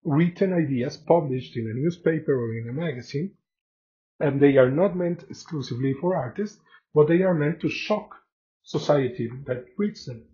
written 0.02 0.54
ideas 0.54 0.96
published 0.96 1.58
in 1.58 1.68
a 1.68 1.74
newspaper 1.74 2.34
or 2.34 2.54
in 2.54 2.70
a 2.70 2.72
magazine, 2.72 3.32
and 4.18 4.40
they 4.40 4.56
are 4.56 4.70
not 4.70 4.96
meant 4.96 5.24
exclusively 5.28 5.92
for 6.00 6.16
artists, 6.16 6.58
but 6.94 7.06
they 7.06 7.20
are 7.22 7.34
meant 7.34 7.60
to 7.60 7.68
shock 7.68 8.14
society 8.62 9.30
that 9.46 9.66
reads 9.76 10.06
them. 10.06 10.24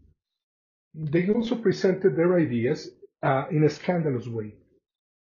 They 0.94 1.28
also 1.30 1.56
presented 1.56 2.14
their 2.14 2.38
ideas 2.38 2.90
uh, 3.24 3.46
in 3.50 3.64
a 3.64 3.70
scandalous 3.70 4.28
way. 4.28 4.54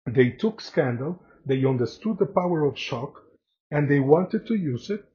They 0.05 0.31
took 0.31 0.61
scandal, 0.61 1.23
they 1.45 1.65
understood 1.65 2.17
the 2.19 2.25
power 2.25 2.65
of 2.65 2.77
shock, 2.77 3.23
and 3.69 3.89
they 3.89 3.99
wanted 3.99 4.47
to 4.47 4.55
use 4.55 4.89
it 4.89 5.05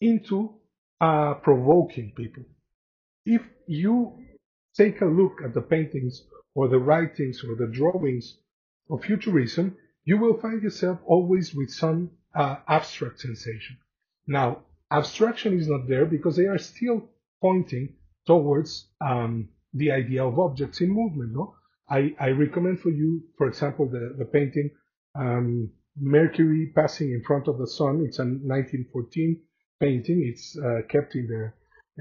into 0.00 0.54
uh, 1.00 1.34
provoking 1.34 2.12
people. 2.16 2.44
If 3.24 3.42
you 3.66 4.18
take 4.76 5.00
a 5.00 5.06
look 5.06 5.40
at 5.44 5.54
the 5.54 5.62
paintings 5.62 6.22
or 6.54 6.68
the 6.68 6.78
writings 6.78 7.42
or 7.44 7.56
the 7.56 7.66
drawings 7.72 8.38
of 8.90 9.02
futurism, 9.04 9.76
you 10.04 10.18
will 10.18 10.40
find 10.40 10.62
yourself 10.62 11.00
always 11.04 11.54
with 11.54 11.70
some 11.70 12.10
uh, 12.34 12.56
abstract 12.68 13.20
sensation. 13.20 13.78
Now, 14.26 14.62
abstraction 14.90 15.58
is 15.58 15.68
not 15.68 15.88
there 15.88 16.06
because 16.06 16.36
they 16.36 16.46
are 16.46 16.58
still 16.58 17.08
pointing 17.40 17.94
towards 18.26 18.88
um, 19.00 19.48
the 19.74 19.90
idea 19.90 20.24
of 20.24 20.38
objects 20.38 20.80
in 20.80 20.90
movement. 20.90 21.32
No? 21.32 21.55
I, 21.88 22.14
I 22.18 22.28
recommend 22.30 22.80
for 22.80 22.90
you, 22.90 23.22
for 23.38 23.46
example, 23.46 23.88
the, 23.88 24.14
the 24.18 24.24
painting 24.24 24.70
um, 25.14 25.70
Mercury 25.98 26.72
passing 26.74 27.12
in 27.12 27.22
front 27.22 27.48
of 27.48 27.58
the 27.58 27.66
sun. 27.66 28.04
It's 28.06 28.18
a 28.18 28.24
1914 28.24 29.40
painting. 29.80 30.22
It's 30.26 30.56
uh, 30.58 30.82
kept 30.88 31.14
in 31.14 31.26
the 31.26 31.52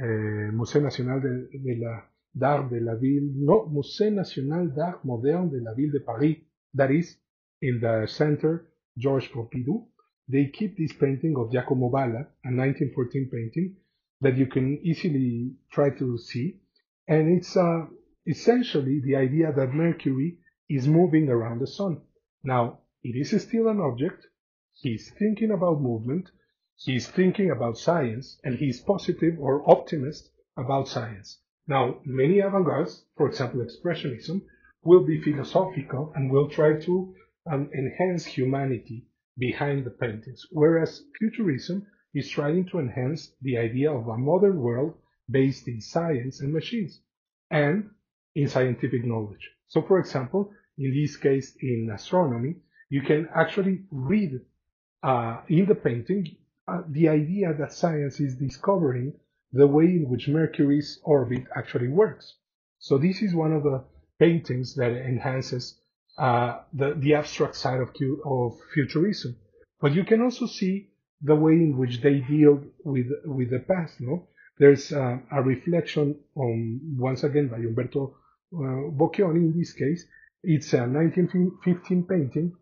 uh, 0.01 0.51
Musée 0.51 0.81
National 0.81 1.19
de, 1.21 1.47
de 1.53 1.81
la, 1.81 2.01
d'Art 2.33 2.69
de 2.69 2.79
la 2.79 2.95
Ville, 2.95 3.31
no, 3.35 3.67
Musée 3.67 4.11
National 4.11 4.73
d'Art 4.73 5.05
Moderne 5.05 5.49
de 5.49 5.63
la 5.63 5.73
Ville 5.73 5.91
de 5.91 5.99
Paris. 5.99 6.43
That 6.73 6.91
is 6.91 7.15
in 7.61 7.79
the 7.79 8.05
center, 8.07 8.67
Georges 8.97 9.29
Pompidou. 9.29 9.87
They 10.27 10.47
keep 10.47 10.77
this 10.77 10.93
painting 10.93 11.35
of 11.37 11.51
Giacomo 11.51 11.89
Balla, 11.89 12.27
a 12.43 12.51
1914 12.51 13.29
painting 13.31 13.75
that 14.21 14.35
you 14.35 14.47
can 14.47 14.79
easily 14.83 15.53
try 15.71 15.91
to 15.91 16.17
see. 16.17 16.57
And 17.07 17.37
it's 17.37 17.55
a, 17.55 17.87
essentially 18.27 18.99
the 18.99 19.15
idea 19.15 19.51
that 19.51 19.73
Mercury 19.73 20.37
is 20.69 20.87
moving 20.87 21.29
around 21.29 21.59
the 21.59 21.67
sun. 21.67 22.01
Now, 22.43 22.79
it 23.03 23.15
is 23.15 23.41
still 23.41 23.67
an 23.67 23.79
object. 23.79 24.25
He's 24.73 25.11
thinking 25.11 25.51
about 25.51 25.81
movement. 25.81 26.31
He's 26.77 27.07
thinking 27.07 27.51
about 27.51 27.77
science, 27.77 28.39
and 28.43 28.55
he's 28.55 28.81
positive 28.81 29.39
or 29.39 29.69
optimist 29.69 30.31
about 30.57 30.87
science. 30.87 31.39
Now, 31.67 31.99
many 32.03 32.39
avant-gardes, 32.39 33.05
for 33.15 33.27
example, 33.27 33.65
Expressionism, 33.65 34.41
will 34.83 35.05
be 35.05 35.21
philosophical 35.21 36.11
and 36.15 36.31
will 36.31 36.49
try 36.49 36.79
to 36.81 37.15
um, 37.51 37.69
enhance 37.73 38.25
humanity 38.25 39.05
behind 39.37 39.85
the 39.85 39.91
paintings, 39.91 40.45
whereas 40.51 41.03
Futurism 41.19 41.85
is 42.13 42.29
trying 42.29 42.65
to 42.65 42.79
enhance 42.79 43.33
the 43.41 43.57
idea 43.57 43.91
of 43.91 44.07
a 44.07 44.17
modern 44.17 44.59
world 44.59 44.95
based 45.29 45.67
in 45.67 45.81
science 45.81 46.39
and 46.39 46.53
machines 46.53 47.01
and 47.51 47.89
in 48.35 48.47
scientific 48.47 49.05
knowledge. 49.05 49.51
So, 49.67 49.81
for 49.81 49.99
example, 49.99 50.51
in 50.77 50.93
this 50.93 51.17
case, 51.17 51.55
in 51.61 51.89
astronomy, 51.93 52.55
you 52.89 53.01
can 53.01 53.27
actually 53.33 53.83
read 53.91 54.41
uh, 55.03 55.41
in 55.47 55.65
the 55.65 55.75
painting 55.75 56.35
uh, 56.67 56.81
the 56.89 57.09
idea 57.09 57.53
that 57.53 57.73
science 57.73 58.19
is 58.19 58.35
discovering 58.35 59.13
the 59.51 59.67
way 59.67 59.85
in 59.85 60.09
which 60.09 60.27
Mercury's 60.27 60.99
orbit 61.03 61.45
actually 61.55 61.87
works. 61.87 62.35
So 62.79 62.97
this 62.97 63.21
is 63.21 63.33
one 63.33 63.53
of 63.53 63.63
the 63.63 63.83
paintings 64.19 64.75
that 64.75 64.91
enhances 64.91 65.79
uh, 66.17 66.59
the, 66.73 66.93
the 66.95 67.15
abstract 67.15 67.55
side 67.55 67.79
of, 67.79 67.89
of 68.25 68.59
futurism. 68.73 69.35
But 69.79 69.93
you 69.93 70.03
can 70.03 70.21
also 70.21 70.45
see 70.45 70.89
the 71.21 71.35
way 71.35 71.53
in 71.53 71.77
which 71.77 72.01
they 72.01 72.19
deal 72.19 72.63
with 72.83 73.07
with 73.25 73.49
the 73.49 73.59
past. 73.59 73.99
No, 73.99 74.27
there's 74.57 74.91
uh, 74.91 75.17
a 75.31 75.41
reflection 75.41 76.19
on 76.35 76.79
once 76.97 77.23
again 77.23 77.47
by 77.47 77.57
Umberto 77.57 78.15
uh, 78.53 78.91
Boccioni. 78.91 79.37
In 79.37 79.53
this 79.57 79.73
case, 79.73 80.05
it's 80.43 80.73
a 80.73 80.87
1915 80.87 82.03
painting 82.03 82.53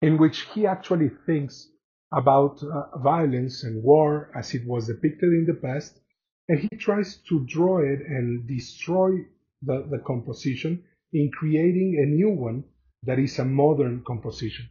in 0.00 0.18
which 0.18 0.42
he 0.52 0.66
actually 0.66 1.10
thinks 1.26 1.68
about 2.12 2.62
uh, 2.62 2.98
violence 2.98 3.64
and 3.64 3.82
war 3.82 4.30
as 4.34 4.54
it 4.54 4.66
was 4.66 4.86
depicted 4.86 5.32
in 5.32 5.46
the 5.46 5.54
past, 5.54 5.98
and 6.48 6.58
he 6.58 6.76
tries 6.76 7.16
to 7.28 7.44
draw 7.46 7.78
it 7.78 8.00
and 8.00 8.46
destroy 8.46 9.10
the, 9.62 9.86
the 9.90 9.98
composition 10.06 10.82
in 11.12 11.30
creating 11.30 11.98
a 12.02 12.06
new 12.06 12.30
one 12.30 12.64
that 13.04 13.18
is 13.18 13.38
a 13.38 13.44
modern 13.44 14.02
composition. 14.06 14.68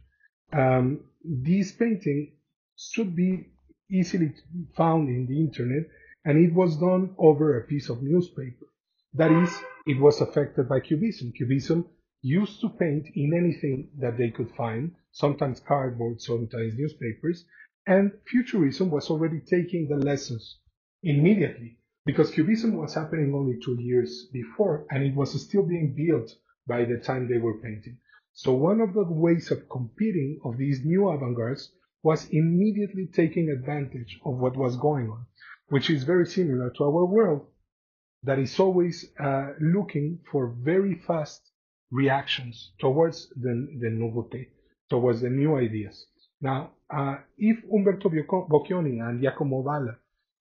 Um, 0.52 1.00
this 1.24 1.72
painting 1.72 2.32
should 2.76 3.14
be 3.16 3.46
easily 3.90 4.32
found 4.76 5.08
in 5.08 5.26
the 5.26 5.38
internet, 5.38 5.88
and 6.24 6.38
it 6.38 6.52
was 6.52 6.78
done 6.78 7.14
over 7.18 7.58
a 7.58 7.66
piece 7.66 7.88
of 7.88 8.02
newspaper. 8.02 8.66
That 9.14 9.30
is, 9.30 9.54
it 9.86 10.00
was 10.00 10.22
affected 10.22 10.70
by 10.70 10.80
Cubism. 10.80 11.32
Cubism 11.32 11.84
used 12.22 12.62
to 12.62 12.70
paint 12.70 13.08
in 13.14 13.34
anything 13.34 13.90
that 13.98 14.16
they 14.16 14.30
could 14.30 14.50
find, 14.52 14.94
sometimes 15.10 15.60
cardboard, 15.60 16.22
sometimes 16.22 16.78
newspapers, 16.78 17.44
and 17.86 18.12
Futurism 18.26 18.90
was 18.90 19.10
already 19.10 19.40
taking 19.40 19.86
the 19.86 19.96
lessons 19.96 20.60
immediately 21.02 21.78
because 22.06 22.30
Cubism 22.30 22.74
was 22.76 22.94
happening 22.94 23.34
only 23.34 23.58
two 23.60 23.76
years 23.80 24.30
before 24.32 24.86
and 24.90 25.02
it 25.02 25.14
was 25.14 25.38
still 25.42 25.66
being 25.66 25.94
built 25.94 26.34
by 26.66 26.86
the 26.86 26.96
time 26.96 27.28
they 27.28 27.38
were 27.38 27.60
painting. 27.60 27.98
So 28.32 28.54
one 28.54 28.80
of 28.80 28.94
the 28.94 29.04
ways 29.04 29.50
of 29.50 29.68
competing 29.68 30.40
of 30.42 30.56
these 30.56 30.86
new 30.86 31.10
avant-gardes 31.10 31.70
was 32.02 32.30
immediately 32.30 33.08
taking 33.12 33.50
advantage 33.50 34.18
of 34.24 34.38
what 34.38 34.56
was 34.56 34.76
going 34.76 35.10
on, 35.10 35.26
which 35.68 35.90
is 35.90 36.04
very 36.04 36.24
similar 36.24 36.70
to 36.70 36.84
our 36.84 37.04
world 37.04 37.46
that 38.24 38.38
is 38.38 38.58
always 38.60 39.06
uh, 39.18 39.50
looking 39.60 40.18
for 40.30 40.54
very 40.60 40.94
fast 41.06 41.50
reactions 41.90 42.72
towards 42.78 43.28
the, 43.36 43.68
the 43.80 43.88
nouveauté, 43.88 44.48
towards 44.88 45.20
the 45.20 45.30
new 45.30 45.56
ideas. 45.56 46.06
Now, 46.40 46.72
uh, 46.90 47.16
if 47.38 47.58
Umberto 47.72 48.08
Boccioni 48.08 49.00
and 49.00 49.20
Giacomo 49.20 49.62
Balla 49.62 49.96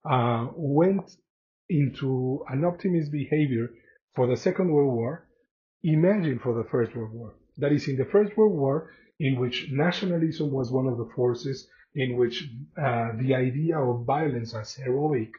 uh, 0.05 0.47
went 0.55 1.15
into 1.69 2.43
an 2.49 2.65
optimist 2.65 3.11
behavior 3.11 3.69
for 4.15 4.27
the 4.27 4.37
Second 4.37 4.71
World 4.71 4.93
War, 4.93 5.27
imagine 5.83 6.39
for 6.39 6.53
the 6.53 6.67
First 6.69 6.95
World 6.95 7.13
War. 7.13 7.35
That 7.57 7.71
is, 7.71 7.87
in 7.87 7.97
the 7.97 8.05
First 8.05 8.35
World 8.37 8.57
War, 8.57 8.91
in 9.19 9.39
which 9.39 9.69
nationalism 9.71 10.51
was 10.51 10.71
one 10.71 10.87
of 10.87 10.97
the 10.97 11.09
forces, 11.15 11.67
in 11.93 12.17
which 12.17 12.49
uh, 12.77 13.11
the 13.19 13.35
idea 13.35 13.77
of 13.77 14.05
violence 14.05 14.55
as 14.55 14.73
heroic, 14.73 15.31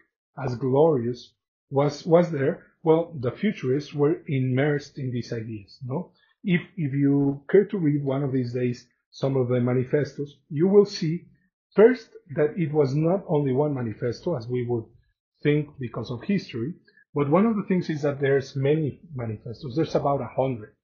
as 0.42 0.55
glorious, 0.57 1.33
was 1.72 2.06
was 2.06 2.30
there. 2.30 2.54
Well, 2.85 3.12
the 3.18 3.32
futurists 3.32 3.92
were 3.94 4.22
immersed 4.26 4.98
in 4.98 5.11
these 5.11 5.32
ideas. 5.32 5.78
No, 5.85 6.12
if 6.44 6.61
if 6.76 6.92
you 6.92 7.42
care 7.50 7.64
to 7.66 7.78
read 7.78 8.04
one 8.04 8.22
of 8.22 8.32
these 8.32 8.52
days 8.52 8.87
some 9.11 9.37
of 9.37 9.48
the 9.48 9.61
manifestos, 9.61 10.37
you 10.48 10.68
will 10.68 10.87
see 10.87 11.26
first 11.74 12.08
that 12.37 12.56
it 12.56 12.72
was 12.72 12.94
not 12.94 13.24
only 13.26 13.52
one 13.52 13.74
manifesto, 13.74 14.37
as 14.37 14.46
we 14.48 14.64
would 14.66 14.85
think 15.42 15.68
because 15.78 16.11
of 16.11 16.22
history, 16.22 16.74
but 17.14 17.28
one 17.30 17.46
of 17.46 17.56
the 17.56 17.64
things 17.64 17.90
is 17.90 18.02
that 18.02 18.20
there's 18.20 18.54
many 18.54 19.00
manifestos. 19.14 19.74
There's 19.74 19.94
about 19.94 20.20
a 20.20 20.30
hundred 20.37 20.74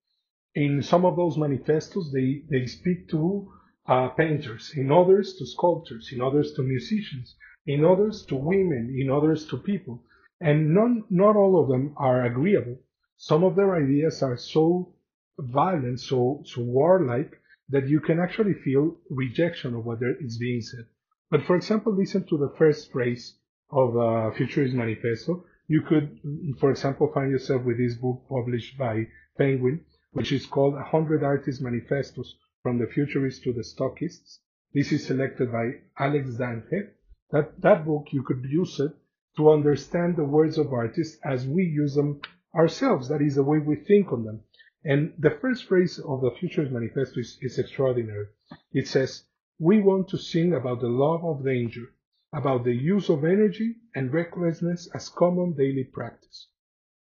in 0.54 0.82
some 0.82 1.04
of 1.04 1.16
those 1.16 1.36
manifestos, 1.36 2.10
they, 2.12 2.42
they 2.50 2.66
speak 2.66 3.08
to 3.10 3.52
uh, 3.86 4.08
painters, 4.08 4.72
in 4.74 4.90
others 4.90 5.36
to 5.38 5.46
sculptors, 5.46 6.10
in 6.12 6.20
others 6.20 6.52
to 6.54 6.62
musicians, 6.62 7.36
in 7.66 7.84
others 7.84 8.24
to 8.26 8.34
women, 8.34 8.94
in 8.98 9.10
others 9.10 9.46
to 9.46 9.56
people. 9.58 10.02
And 10.40 10.72
none, 10.72 11.04
not 11.10 11.36
all 11.36 11.60
of 11.60 11.68
them 11.68 11.94
are 11.96 12.24
agreeable. 12.24 12.78
Some 13.16 13.42
of 13.42 13.56
their 13.56 13.74
ideas 13.74 14.22
are 14.22 14.36
so 14.36 14.94
violent, 15.38 16.00
so, 16.00 16.42
so 16.44 16.62
warlike, 16.62 17.40
that 17.68 17.88
you 17.88 18.00
can 18.00 18.20
actually 18.20 18.54
feel 18.54 18.96
rejection 19.10 19.74
of 19.74 19.84
what 19.84 19.98
is 20.20 20.38
being 20.38 20.60
said. 20.60 20.86
But 21.30 21.42
for 21.42 21.56
example, 21.56 21.92
listen 21.92 22.24
to 22.28 22.38
the 22.38 22.54
first 22.56 22.92
phrase 22.92 23.36
of 23.70 23.96
uh, 23.96 24.30
Futurist 24.36 24.74
Manifesto. 24.74 25.44
You 25.66 25.82
could, 25.82 26.18
for 26.58 26.70
example, 26.70 27.10
find 27.12 27.30
yourself 27.30 27.64
with 27.64 27.76
this 27.78 27.94
book 27.96 28.24
published 28.28 28.78
by 28.78 29.08
Penguin, 29.36 29.84
which 30.12 30.32
is 30.32 30.46
called 30.46 30.76
A 30.76 30.82
Hundred 30.82 31.22
Artist 31.22 31.60
Manifestos 31.60 32.36
from 32.62 32.78
the 32.78 32.86
Futurists 32.86 33.42
to 33.44 33.52
the 33.52 33.62
Stuckists. 33.62 34.38
This 34.72 34.92
is 34.92 35.06
selected 35.06 35.52
by 35.52 35.80
Alex 35.98 36.36
Danchev. 36.36 36.90
That, 37.30 37.60
that 37.60 37.84
book, 37.84 38.06
you 38.12 38.22
could 38.22 38.44
use 38.44 38.80
it 38.80 38.92
to 39.38 39.52
understand 39.52 40.16
the 40.16 40.24
words 40.24 40.58
of 40.58 40.72
artists 40.72 41.16
as 41.24 41.46
we 41.46 41.62
use 41.62 41.94
them 41.94 42.20
ourselves. 42.56 43.08
That 43.08 43.22
is 43.22 43.36
the 43.36 43.44
way 43.44 43.60
we 43.60 43.76
think 43.76 44.12
on 44.12 44.24
them. 44.24 44.40
And 44.84 45.12
the 45.16 45.30
first 45.30 45.68
phrase 45.68 46.00
of 46.00 46.22
the 46.22 46.32
Futurist 46.32 46.72
Manifesto 46.72 47.20
is, 47.20 47.38
is 47.40 47.56
extraordinary. 47.56 48.26
It 48.72 48.88
says, 48.88 49.22
we 49.60 49.80
want 49.80 50.08
to 50.08 50.18
sing 50.18 50.54
about 50.54 50.80
the 50.80 50.88
love 50.88 51.24
of 51.24 51.44
danger, 51.44 51.84
about 52.32 52.64
the 52.64 52.74
use 52.74 53.08
of 53.08 53.24
energy 53.24 53.76
and 53.94 54.12
recklessness 54.12 54.88
as 54.92 55.08
common 55.08 55.52
daily 55.52 55.84
practice. 55.84 56.48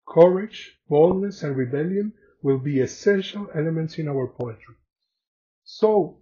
Courage, 0.09 0.81
boldness, 0.89 1.45
and 1.45 1.57
rebellion 1.57 2.13
will 2.43 2.59
be 2.59 2.81
essential 2.81 3.49
elements 3.55 3.97
in 3.97 4.09
our 4.09 4.27
poetry. 4.27 4.75
So, 5.63 6.19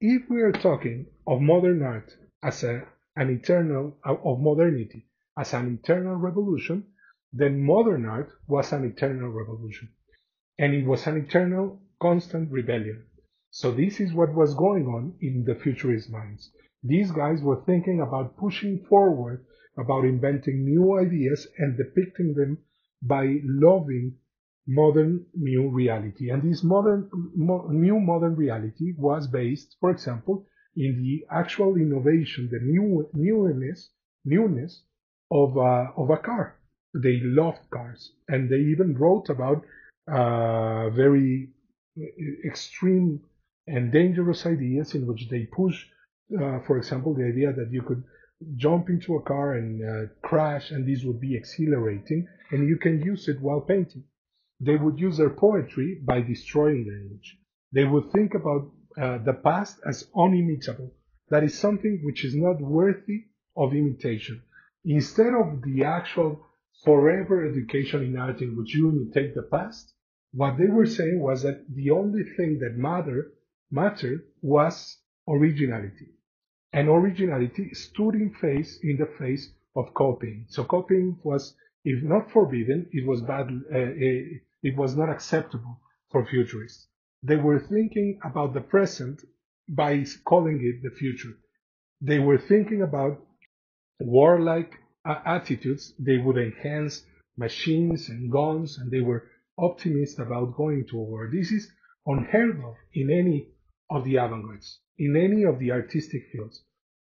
if 0.00 0.28
we 0.28 0.42
are 0.42 0.52
talking 0.52 1.06
of 1.24 1.40
modern 1.40 1.84
art 1.84 2.16
as 2.42 2.64
a, 2.64 2.82
an 3.14 3.30
eternal, 3.30 3.96
of 4.04 4.40
modernity 4.40 5.05
as 5.36 5.52
an 5.52 5.66
internal 5.66 6.16
revolution, 6.16 6.84
then 7.32 7.62
modern 7.62 8.06
art 8.06 8.30
was 8.48 8.72
an 8.72 8.84
eternal 8.84 9.28
revolution. 9.28 9.88
And 10.58 10.74
it 10.74 10.86
was 10.86 11.06
an 11.06 11.18
eternal, 11.18 11.80
constant 12.00 12.50
rebellion. 12.50 13.04
So 13.50 13.72
this 13.72 14.00
is 14.00 14.14
what 14.14 14.34
was 14.34 14.54
going 14.54 14.86
on 14.86 15.14
in 15.20 15.44
the 15.44 15.54
futurist 15.54 16.10
minds. 16.10 16.50
These 16.82 17.10
guys 17.10 17.42
were 17.42 17.62
thinking 17.64 18.00
about 18.00 18.36
pushing 18.36 18.84
forward, 18.88 19.44
about 19.76 20.04
inventing 20.04 20.64
new 20.64 20.98
ideas 20.98 21.46
and 21.58 21.76
depicting 21.76 22.34
them 22.34 22.58
by 23.02 23.40
loving 23.44 24.16
modern 24.66 25.26
new 25.34 25.68
reality. 25.68 26.30
And 26.30 26.42
this 26.42 26.64
modern, 26.64 27.10
mo 27.34 27.68
new 27.70 28.00
modern 28.00 28.36
reality 28.36 28.94
was 28.96 29.26
based, 29.26 29.76
for 29.80 29.90
example, 29.90 30.46
in 30.76 31.02
the 31.02 31.26
actual 31.30 31.76
innovation, 31.76 32.48
the 32.50 32.60
new 32.60 33.08
newness, 33.14 33.90
newness 34.24 34.82
of 35.30 35.56
a, 35.56 35.92
of 35.96 36.10
a 36.10 36.16
car. 36.16 36.56
They 36.94 37.20
loved 37.22 37.70
cars, 37.70 38.12
and 38.28 38.48
they 38.48 38.58
even 38.58 38.96
wrote 38.96 39.28
about 39.28 39.64
uh, 40.08 40.90
very 40.90 41.48
extreme 42.44 43.20
and 43.66 43.92
dangerous 43.92 44.46
ideas 44.46 44.94
in 44.94 45.06
which 45.06 45.28
they 45.28 45.44
push, 45.44 45.86
uh, 46.40 46.60
for 46.66 46.78
example, 46.78 47.14
the 47.14 47.24
idea 47.24 47.52
that 47.52 47.72
you 47.72 47.82
could 47.82 48.02
jump 48.56 48.88
into 48.88 49.16
a 49.16 49.22
car 49.22 49.54
and 49.54 49.82
uh, 49.82 50.12
crash, 50.22 50.70
and 50.70 50.86
this 50.86 51.04
would 51.04 51.20
be 51.20 51.34
exhilarating, 51.34 52.26
and 52.50 52.68
you 52.68 52.76
can 52.76 53.02
use 53.02 53.28
it 53.28 53.40
while 53.40 53.60
painting. 53.60 54.04
They 54.60 54.76
would 54.76 54.98
use 54.98 55.18
their 55.18 55.30
poetry 55.30 56.00
by 56.02 56.20
destroying 56.20 56.84
the 56.84 56.92
image. 56.92 57.38
They 57.72 57.84
would 57.84 58.10
think 58.12 58.34
about 58.34 58.70
uh, 59.00 59.18
the 59.18 59.34
past 59.34 59.80
as 59.86 60.08
unimitable. 60.16 60.92
That 61.28 61.44
is 61.44 61.58
something 61.58 62.00
which 62.04 62.24
is 62.24 62.34
not 62.34 62.60
worthy 62.60 63.24
of 63.56 63.74
imitation. 63.74 64.42
Instead 64.86 65.34
of 65.34 65.62
the 65.62 65.82
actual 65.82 66.46
forever 66.84 67.44
education 67.44 68.04
in 68.04 68.16
art 68.16 68.40
in 68.40 68.56
which 68.56 68.72
you 68.72 68.88
imitate 68.90 69.34
the 69.34 69.42
past, 69.42 69.92
what 70.32 70.56
they 70.56 70.68
were 70.68 70.86
saying 70.86 71.18
was 71.18 71.42
that 71.42 71.64
the 71.74 71.90
only 71.90 72.22
thing 72.36 72.60
that 72.60 72.76
matter, 72.76 73.32
mattered 73.70 74.22
was 74.42 74.98
originality. 75.28 76.10
And 76.72 76.88
originality 76.88 77.74
stood 77.74 78.14
in 78.14 78.32
face 78.34 78.78
in 78.82 78.96
the 78.96 79.10
face 79.18 79.52
of 79.74 79.92
copying. 79.94 80.46
So 80.48 80.62
copying 80.62 81.18
was, 81.24 81.56
if 81.84 82.02
not 82.04 82.30
forbidden, 82.30 82.88
it 82.92 83.04
was 83.06 83.22
bad. 83.22 83.48
Uh, 83.72 83.78
uh, 83.78 84.38
it 84.62 84.76
was 84.76 84.96
not 84.96 85.08
acceptable 85.08 85.80
for 86.10 86.24
futurists. 86.26 86.86
They 87.24 87.36
were 87.36 87.58
thinking 87.58 88.20
about 88.22 88.54
the 88.54 88.60
present 88.60 89.24
by 89.68 90.04
calling 90.24 90.60
it 90.62 90.82
the 90.82 90.94
future. 90.94 91.34
They 92.00 92.20
were 92.20 92.38
thinking 92.38 92.82
about 92.82 93.25
warlike 94.00 94.74
attitudes. 95.04 95.94
They 95.98 96.18
would 96.18 96.36
enhance 96.36 97.04
machines 97.36 98.08
and 98.08 98.30
guns, 98.30 98.78
and 98.78 98.90
they 98.90 99.00
were 99.00 99.28
optimistic 99.58 100.26
about 100.26 100.56
going 100.56 100.86
to 100.88 100.96
war. 100.96 101.30
This 101.32 101.50
is 101.52 101.70
unheard 102.06 102.62
of 102.62 102.74
in 102.94 103.10
any 103.10 103.48
of 103.90 104.04
the 104.04 104.16
avant-gardes, 104.16 104.78
in 104.98 105.16
any 105.16 105.44
of 105.44 105.58
the 105.58 105.72
artistic 105.72 106.22
fields. 106.32 106.62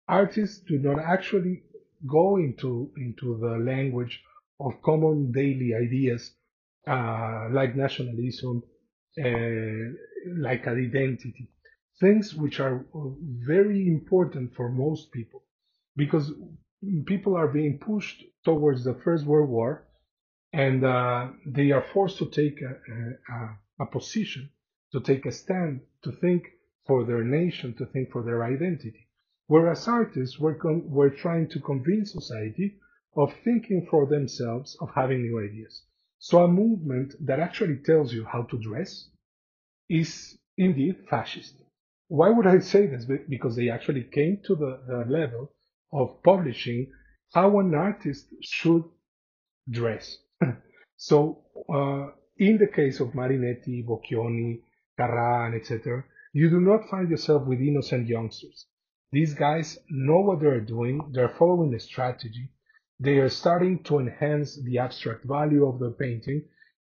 Artists 0.08 0.60
do 0.66 0.78
not 0.78 0.98
actually 0.98 1.62
go 2.06 2.36
into, 2.36 2.90
into 2.96 3.38
the 3.38 3.58
language 3.58 4.22
of 4.58 4.82
common 4.82 5.32
daily 5.32 5.74
ideas 5.74 6.32
uh, 6.86 7.48
like 7.50 7.76
nationalism, 7.76 8.62
uh, 9.22 9.92
like 10.38 10.66
identity, 10.66 11.50
things 12.00 12.34
which 12.34 12.60
are 12.60 12.84
very 13.46 13.86
important 13.86 14.54
for 14.54 14.70
most 14.70 15.12
people 15.12 15.42
because 15.96 16.32
people 17.06 17.36
are 17.36 17.48
being 17.48 17.78
pushed 17.78 18.24
towards 18.44 18.84
the 18.84 18.94
First 18.94 19.26
World 19.26 19.50
War 19.50 19.86
and 20.52 20.84
uh, 20.84 21.28
they 21.46 21.70
are 21.70 21.84
forced 21.92 22.18
to 22.18 22.26
take 22.26 22.60
a, 22.62 22.74
a, 23.32 23.84
a, 23.84 23.86
position, 23.86 24.50
to 24.92 25.00
take 25.00 25.26
a 25.26 25.32
stand, 25.32 25.80
to 26.02 26.10
think 26.10 26.44
for 26.86 27.04
their 27.04 27.22
nation, 27.22 27.74
to 27.74 27.86
think 27.86 28.10
for 28.10 28.22
their 28.22 28.44
identity. 28.44 29.08
Whereas 29.46 29.86
artists 29.86 30.38
were, 30.38 30.58
were 30.64 31.10
trying 31.10 31.48
to 31.50 31.60
convince 31.60 32.12
society 32.12 32.78
of 33.16 33.32
thinking 33.44 33.86
for 33.90 34.06
themselves, 34.06 34.76
of 34.80 34.90
having 34.94 35.22
new 35.22 35.40
ideas. 35.40 35.82
So 36.18 36.44
a 36.44 36.48
movement 36.48 37.14
that 37.26 37.40
actually 37.40 37.78
tells 37.78 38.12
you 38.12 38.24
how 38.24 38.42
to 38.42 38.58
dress 38.58 39.08
is 39.88 40.38
indeed 40.56 40.96
fascist. 41.08 41.54
Why 42.08 42.30
would 42.30 42.46
I 42.46 42.58
say 42.58 42.86
this? 42.86 43.06
Because 43.28 43.56
they 43.56 43.70
actually 43.70 44.04
came 44.04 44.40
to 44.46 44.54
the, 44.56 44.80
the 44.86 45.04
level 45.08 45.52
of 45.92 46.22
publishing 46.22 46.90
how 47.33 47.59
an 47.61 47.74
artist 47.74 48.26
should 48.40 48.85
dress. 49.68 50.18
so, 50.96 51.42
uh, 51.72 52.09
in 52.38 52.59
the 52.59 52.66
case 52.66 53.00
of 53.00 53.09
Marinetti, 53.09 53.85
Boccioni, 53.87 54.61
Carrà, 54.98 55.55
etc., 55.55 56.05
you 56.33 56.48
do 56.48 56.61
not 56.61 56.88
find 56.88 57.11
yourself 57.11 57.46
with 57.46 57.61
innocent 57.61 58.07
youngsters. 58.07 58.66
These 59.12 59.35
guys 59.35 59.79
know 59.88 60.20
what 60.20 60.40
they're 60.40 60.61
doing, 60.61 61.11
they're 61.12 61.35
following 61.38 61.74
a 61.74 61.81
strategy, 61.81 62.50
they 63.00 63.18
are 63.18 63.29
starting 63.29 63.83
to 63.85 63.98
enhance 63.98 64.57
the 64.62 64.79
abstract 64.79 65.24
value 65.24 65.66
of 65.66 65.79
the 65.79 65.90
painting, 65.90 66.44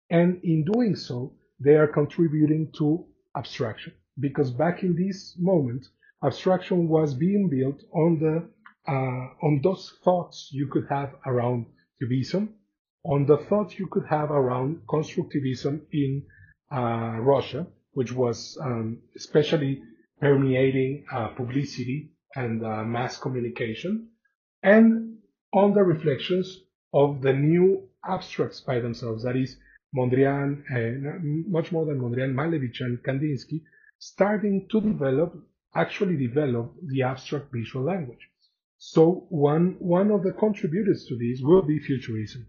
and 0.10 0.44
in 0.44 0.66
doing 0.66 0.96
so, 0.96 1.34
they 1.60 1.76
are 1.76 1.88
contributing 1.88 2.72
to 2.78 3.06
abstraction. 3.38 3.94
Because 4.20 4.52
back 4.52 4.84
in 4.84 4.96
this 4.96 5.38
moment, 5.38 5.88
abstraction 6.24 6.88
was 6.88 7.14
being 7.14 7.48
built 7.50 7.84
on 7.94 8.20
the 8.20 8.50
on 8.88 9.62
those 9.64 9.94
thoughts 10.04 10.50
you 10.52 10.68
could 10.68 10.88
have 10.90 11.16
around 11.26 11.66
cubism, 12.00 12.56
on 13.04 13.26
the 13.26 13.38
thoughts 13.38 13.78
you 13.80 13.88
could 13.88 14.06
have 14.10 14.32
around 14.32 14.82
constructivism 14.88 15.82
in 15.92 16.24
uh, 16.72 17.18
Russia, 17.20 17.68
which 17.94 18.12
was 18.12 18.58
um, 18.62 19.00
especially 19.16 19.82
permeating 20.20 21.06
uh, 21.12 21.28
publicity 21.30 22.12
and 22.36 22.64
uh, 22.64 22.84
mass 22.84 23.18
communication, 23.18 24.10
and 24.62 25.18
on 25.54 25.74
the 25.74 25.82
reflections 25.82 26.60
of 26.94 27.22
the 27.22 27.34
new 27.34 27.88
abstracts 28.08 28.62
by 28.62 28.80
themselves, 28.80 29.24
that 29.24 29.36
is, 29.36 29.58
Mondrian, 29.96 30.62
uh, 30.72 31.20
much 31.50 31.72
more 31.72 31.86
than 31.86 32.00
Mondrian, 32.00 32.34
Malevich 32.34 32.82
and 32.82 33.02
Kandinsky, 33.02 33.62
starting 33.98 34.68
to 34.70 34.80
develop, 34.82 35.36
actually 35.74 36.16
develop 36.16 36.74
the 36.86 37.02
abstract 37.02 37.52
visual 37.52 37.86
language. 37.86 38.29
So 38.82 39.28
one, 39.28 39.76
one 39.80 40.10
of 40.10 40.24
the 40.24 40.32
contributors 40.32 41.06
to 41.10 41.18
this 41.18 41.42
will 41.42 41.62
be 41.62 41.80
futurism. 41.80 42.48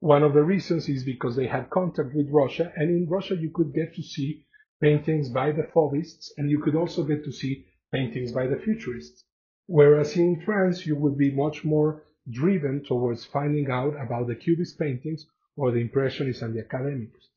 One 0.00 0.24
of 0.24 0.34
the 0.34 0.42
reasons 0.42 0.88
is 0.88 1.04
because 1.04 1.36
they 1.36 1.46
had 1.46 1.70
contact 1.70 2.14
with 2.14 2.30
Russia, 2.30 2.72
and 2.74 2.90
in 2.90 3.08
Russia 3.08 3.36
you 3.36 3.50
could 3.50 3.72
get 3.72 3.94
to 3.94 4.02
see 4.02 4.44
paintings 4.80 5.28
by 5.28 5.52
the 5.52 5.62
Fauvists, 5.62 6.32
and 6.36 6.50
you 6.50 6.60
could 6.60 6.74
also 6.74 7.04
get 7.04 7.24
to 7.24 7.30
see 7.30 7.66
paintings 7.92 8.32
by 8.32 8.48
the 8.48 8.56
futurists. 8.56 9.24
Whereas 9.66 10.16
in 10.16 10.40
France, 10.44 10.84
you 10.84 10.96
would 10.96 11.16
be 11.16 11.30
much 11.30 11.64
more 11.64 12.02
driven 12.28 12.82
towards 12.82 13.24
finding 13.26 13.70
out 13.70 13.94
about 14.00 14.26
the 14.26 14.34
Cubist 14.34 14.80
paintings 14.80 15.26
or 15.56 15.70
the 15.70 15.80
Impressionists 15.80 16.42
and 16.42 16.56
the 16.56 16.60
Academics. 16.60 17.28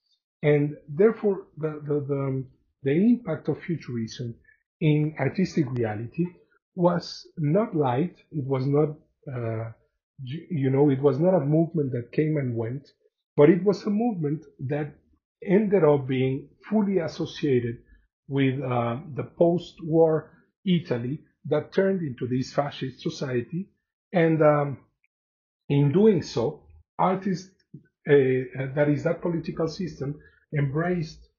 And 0.42 0.78
therefore, 0.90 1.46
the, 1.58 1.80
the, 1.86 2.00
the, 2.00 2.46
the 2.82 2.92
impact 2.92 3.50
of 3.50 3.62
futurism 3.62 4.34
in 4.80 5.14
artistic 5.20 5.72
reality 5.72 6.26
was 6.76 7.28
not 7.38 7.76
light. 7.76 8.16
It 8.32 8.46
was 8.46 8.66
not, 8.66 8.90
uh, 9.32 9.72
you 10.24 10.70
know, 10.70 10.90
it 10.90 11.02
was 11.02 11.20
not 11.20 11.34
a 11.34 11.46
movement 11.46 11.92
that 11.92 12.12
came 12.12 12.38
and 12.38 12.56
went, 12.56 12.88
but 13.36 13.50
it 13.50 13.64
was 13.64 13.84
a 13.84 13.90
movement 13.90 14.44
that 14.68 14.94
ended 15.44 15.84
up 15.84 16.08
being 16.08 16.50
fully 16.70 17.00
associated 17.00 17.80
with 18.28 18.62
uh, 18.62 18.98
the 19.16 19.24
post-war 19.24 20.32
Italy 20.66 21.20
that 21.46 21.74
turned 21.74 22.02
into 22.02 22.28
this 22.28 22.54
fascist 22.54 23.02
society 23.02 23.68
and 24.14 24.42
um, 24.42 24.78
in 25.70 25.92
doing 25.92 26.22
so, 26.22 26.64
artists, 27.00 27.50
uh, 28.08 28.14
that 28.76 28.88
is 28.90 29.04
that 29.04 29.22
political 29.22 29.68
system, 29.68 30.20
embraced 30.58 31.30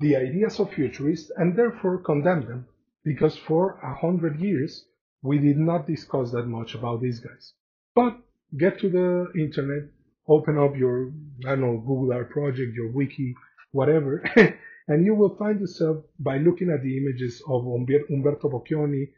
the 0.00 0.14
ideas 0.16 0.60
of 0.60 0.72
futurists 0.72 1.30
and 1.36 1.56
therefore 1.56 1.98
condemned 1.98 2.46
them 2.46 2.66
because 3.08 3.36
for 3.36 3.78
a 3.82 3.94
hundred 3.94 4.38
years 4.38 4.84
we 5.22 5.38
did 5.38 5.58
not 5.58 5.86
discuss 5.86 6.30
that 6.32 6.46
much 6.46 6.74
about 6.74 7.00
these 7.00 7.20
guys. 7.20 7.54
But 7.94 8.18
get 8.56 8.78
to 8.80 8.88
the 8.88 9.32
internet, 9.40 9.84
open 10.28 10.58
up 10.58 10.76
your, 10.76 11.10
I 11.46 11.50
don't 11.50 11.60
know, 11.62 11.78
Google 11.78 12.12
Art 12.12 12.30
project, 12.30 12.74
your 12.74 12.92
wiki, 12.92 13.34
whatever, 13.72 14.22
and 14.88 15.04
you 15.04 15.14
will 15.14 15.36
find 15.36 15.58
yourself 15.60 16.04
by 16.18 16.36
looking 16.38 16.70
at 16.70 16.82
the 16.82 16.96
images 16.98 17.42
of 17.48 17.66
Umberto 17.66 18.48
Boccioni, 18.48 19.08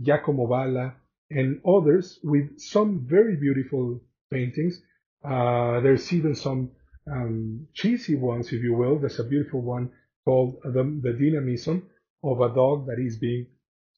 Giacomo 0.00 0.46
Balla, 0.46 0.94
and 1.30 1.60
others 1.66 2.20
with 2.22 2.58
some 2.58 3.06
very 3.08 3.36
beautiful 3.36 4.00
paintings. 4.30 4.80
Uh, 5.24 5.80
there's 5.80 6.12
even 6.12 6.34
some 6.34 6.70
um, 7.10 7.66
cheesy 7.74 8.14
ones, 8.14 8.52
if 8.52 8.62
you 8.62 8.74
will. 8.74 8.98
There's 8.98 9.18
a 9.18 9.24
beautiful 9.24 9.62
one 9.62 9.90
called 10.24 10.58
the, 10.62 10.84
the 11.02 11.12
Dynamism 11.12 11.82
of 12.22 12.40
a 12.40 12.54
dog 12.54 12.86
that 12.86 12.98
is 12.98 13.16
being 13.16 13.46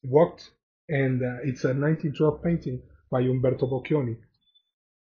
walked, 0.03 0.51
and 0.89 1.21
uh, 1.21 1.37
it's 1.43 1.63
a 1.63 1.73
1912 1.73 2.43
painting 2.43 2.81
by 3.09 3.21
Umberto 3.21 3.67
Boccioni. 3.67 4.17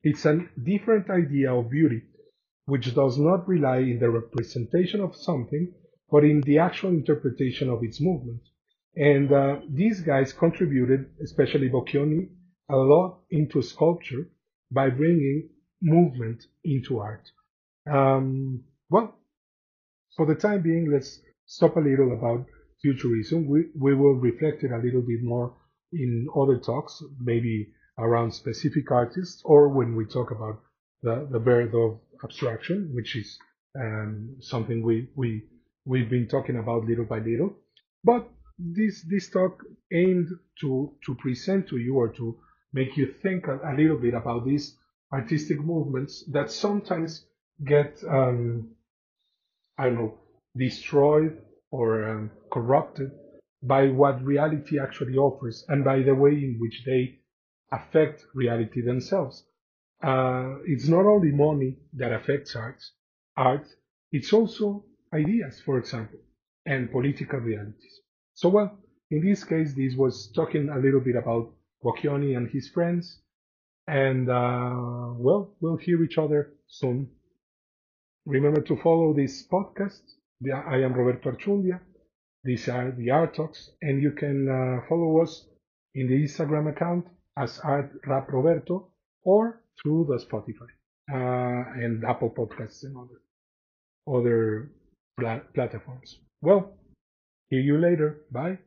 It's 0.04 0.26
a 0.26 0.46
different 0.62 1.10
idea 1.10 1.54
of 1.54 1.70
beauty, 1.70 2.04
which 2.66 2.94
does 2.94 3.18
not 3.18 3.48
rely 3.48 3.78
in 3.80 4.00
the 4.00 4.10
representation 4.10 5.02
of 5.02 5.16
something, 5.16 5.74
but 6.12 6.24
in 6.24 6.42
the 6.42 6.60
actual 6.60 6.92
interpretation 6.92 7.70
of 7.70 7.84
its 7.84 8.00
movement. 8.00 8.42
And 8.96 9.32
uh, 9.32 9.60
these 9.70 10.02
guys 10.02 10.32
contributed, 10.32 11.10
especially 11.22 11.70
Boccioni, 11.70 12.30
a 12.70 12.78
lot 12.78 13.20
into 13.30 13.62
sculpture 13.62 14.30
by 14.72 14.90
bringing 14.90 15.50
movement 15.82 16.46
into 16.64 17.00
art. 17.00 17.30
Um, 17.92 18.64
well, 18.90 19.16
for 20.16 20.26
the 20.26 20.36
time 20.36 20.62
being, 20.62 20.92
let's 20.92 21.20
stop 21.46 21.76
a 21.78 21.80
little 21.80 22.14
about 22.14 22.46
futurism. 22.86 23.48
We, 23.48 23.66
we 23.80 23.96
will 23.96 24.16
reflect 24.16 24.64
it 24.64 24.72
a 24.72 24.78
little 24.78 25.02
bit 25.02 25.24
more 25.24 25.56
in 25.92 26.28
other 26.36 26.58
talks, 26.58 27.02
maybe 27.20 27.74
around 27.98 28.32
specific 28.32 28.92
artists 28.92 29.42
or 29.44 29.70
when 29.70 29.96
we 29.96 30.06
talk 30.06 30.32
about 30.32 30.62
the, 31.02 31.28
the 31.32 31.40
birth 31.40 31.74
of 31.74 32.00
abstraction, 32.24 32.92
which 32.94 33.16
is 33.16 33.38
um, 33.80 34.36
something 34.40 34.84
we, 34.84 35.08
we, 35.16 35.44
we've 35.86 36.10
been 36.10 36.28
talking 36.28 36.58
about 36.58 36.86
little 36.86 37.06
by 37.06 37.20
little. 37.20 37.56
But 38.04 38.30
this 38.58 39.04
this 39.10 39.30
talk 39.30 39.62
aimed 39.92 40.30
to 40.62 40.94
to 41.06 41.16
present 41.16 41.68
to 41.68 41.78
you 41.78 41.96
or 41.98 42.08
to 42.08 42.38
make 42.72 42.96
you 42.96 43.08
think 43.22 43.48
a, 43.48 43.60
a 43.72 43.76
little 43.76 43.98
bit 43.98 44.14
about 44.14 44.46
these 44.46 44.78
artistic 45.12 45.60
movements 45.60 46.24
that 46.32 46.50
sometimes 46.50 47.26
get 47.66 48.02
um, 48.08 48.70
I 49.78 49.86
don't 49.86 49.96
know 49.96 50.14
destroyed 50.56 51.42
or 51.80 51.90
um, 52.10 52.32
corrupted 52.52 53.12
by 53.64 53.88
what 53.90 54.24
reality 54.24 54.80
actually 54.80 55.18
offers 55.18 55.66
and 55.70 55.84
by 55.84 55.98
the 56.02 56.16
way 56.16 56.32
in 56.32 56.58
which 56.60 56.84
they 56.86 57.20
affect 57.72 58.26
reality 58.34 58.82
themselves. 58.82 59.38
uh, 60.04 60.56
it's 60.66 60.88
not 60.88 61.06
only 61.06 61.32
money 61.32 61.78
that 61.94 62.12
affects 62.14 62.56
art, 62.56 62.82
art, 63.38 63.68
it's 64.12 64.32
also 64.34 64.86
ideas, 65.14 65.62
for 65.66 65.78
example, 65.80 66.20
and 66.66 66.92
political 66.92 67.40
realities. 67.40 67.96
So, 68.34 68.50
well, 68.50 68.70
in 69.12 69.22
this 69.26 69.44
case, 69.44 69.74
this 69.76 69.96
was 69.96 70.32
talking 70.34 70.70
a 70.70 70.80
little 70.80 71.02
bit 71.02 71.16
about 71.16 71.54
Boccioni 71.84 72.36
and 72.38 72.50
his 72.50 72.70
friends, 72.70 73.22
and 73.88 74.30
uh, 74.30 75.14
well, 75.28 75.56
we'll 75.62 75.78
hear 75.78 76.04
each 76.04 76.18
other 76.18 76.54
soon. 76.68 77.10
Remember 78.26 78.62
to 78.62 78.76
follow 78.78 79.14
this 79.14 79.48
podcast. 79.48 80.02
I 80.44 80.78
am 80.78 80.94
Roberto 80.94 81.32
Archundia. 81.32 81.80
These 82.44 82.68
are 82.70 82.92
the 82.92 83.10
Art 83.10 83.36
Talks, 83.36 83.72
and 83.82 84.02
you 84.02 84.12
can 84.12 84.48
uh, 84.50 84.88
follow 84.88 85.22
us 85.22 85.48
in 85.96 86.08
the 86.08 86.24
Instagram 86.24 86.70
account 86.70 87.08
as 87.38 87.60
Art 87.60 87.92
Rap 88.06 88.32
Roberto 88.32 88.90
or 89.24 89.62
through 89.82 90.06
the 90.10 90.18
Spotify 90.24 90.70
uh, 91.12 91.84
and 91.84 92.04
Apple 92.06 92.30
Podcasts 92.30 92.84
and 92.84 92.96
other 92.98 93.22
other 94.08 94.72
platforms. 95.54 96.20
Well, 96.42 96.74
see 97.50 97.62
you 97.62 97.78
later. 97.80 98.22
Bye. 98.32 98.60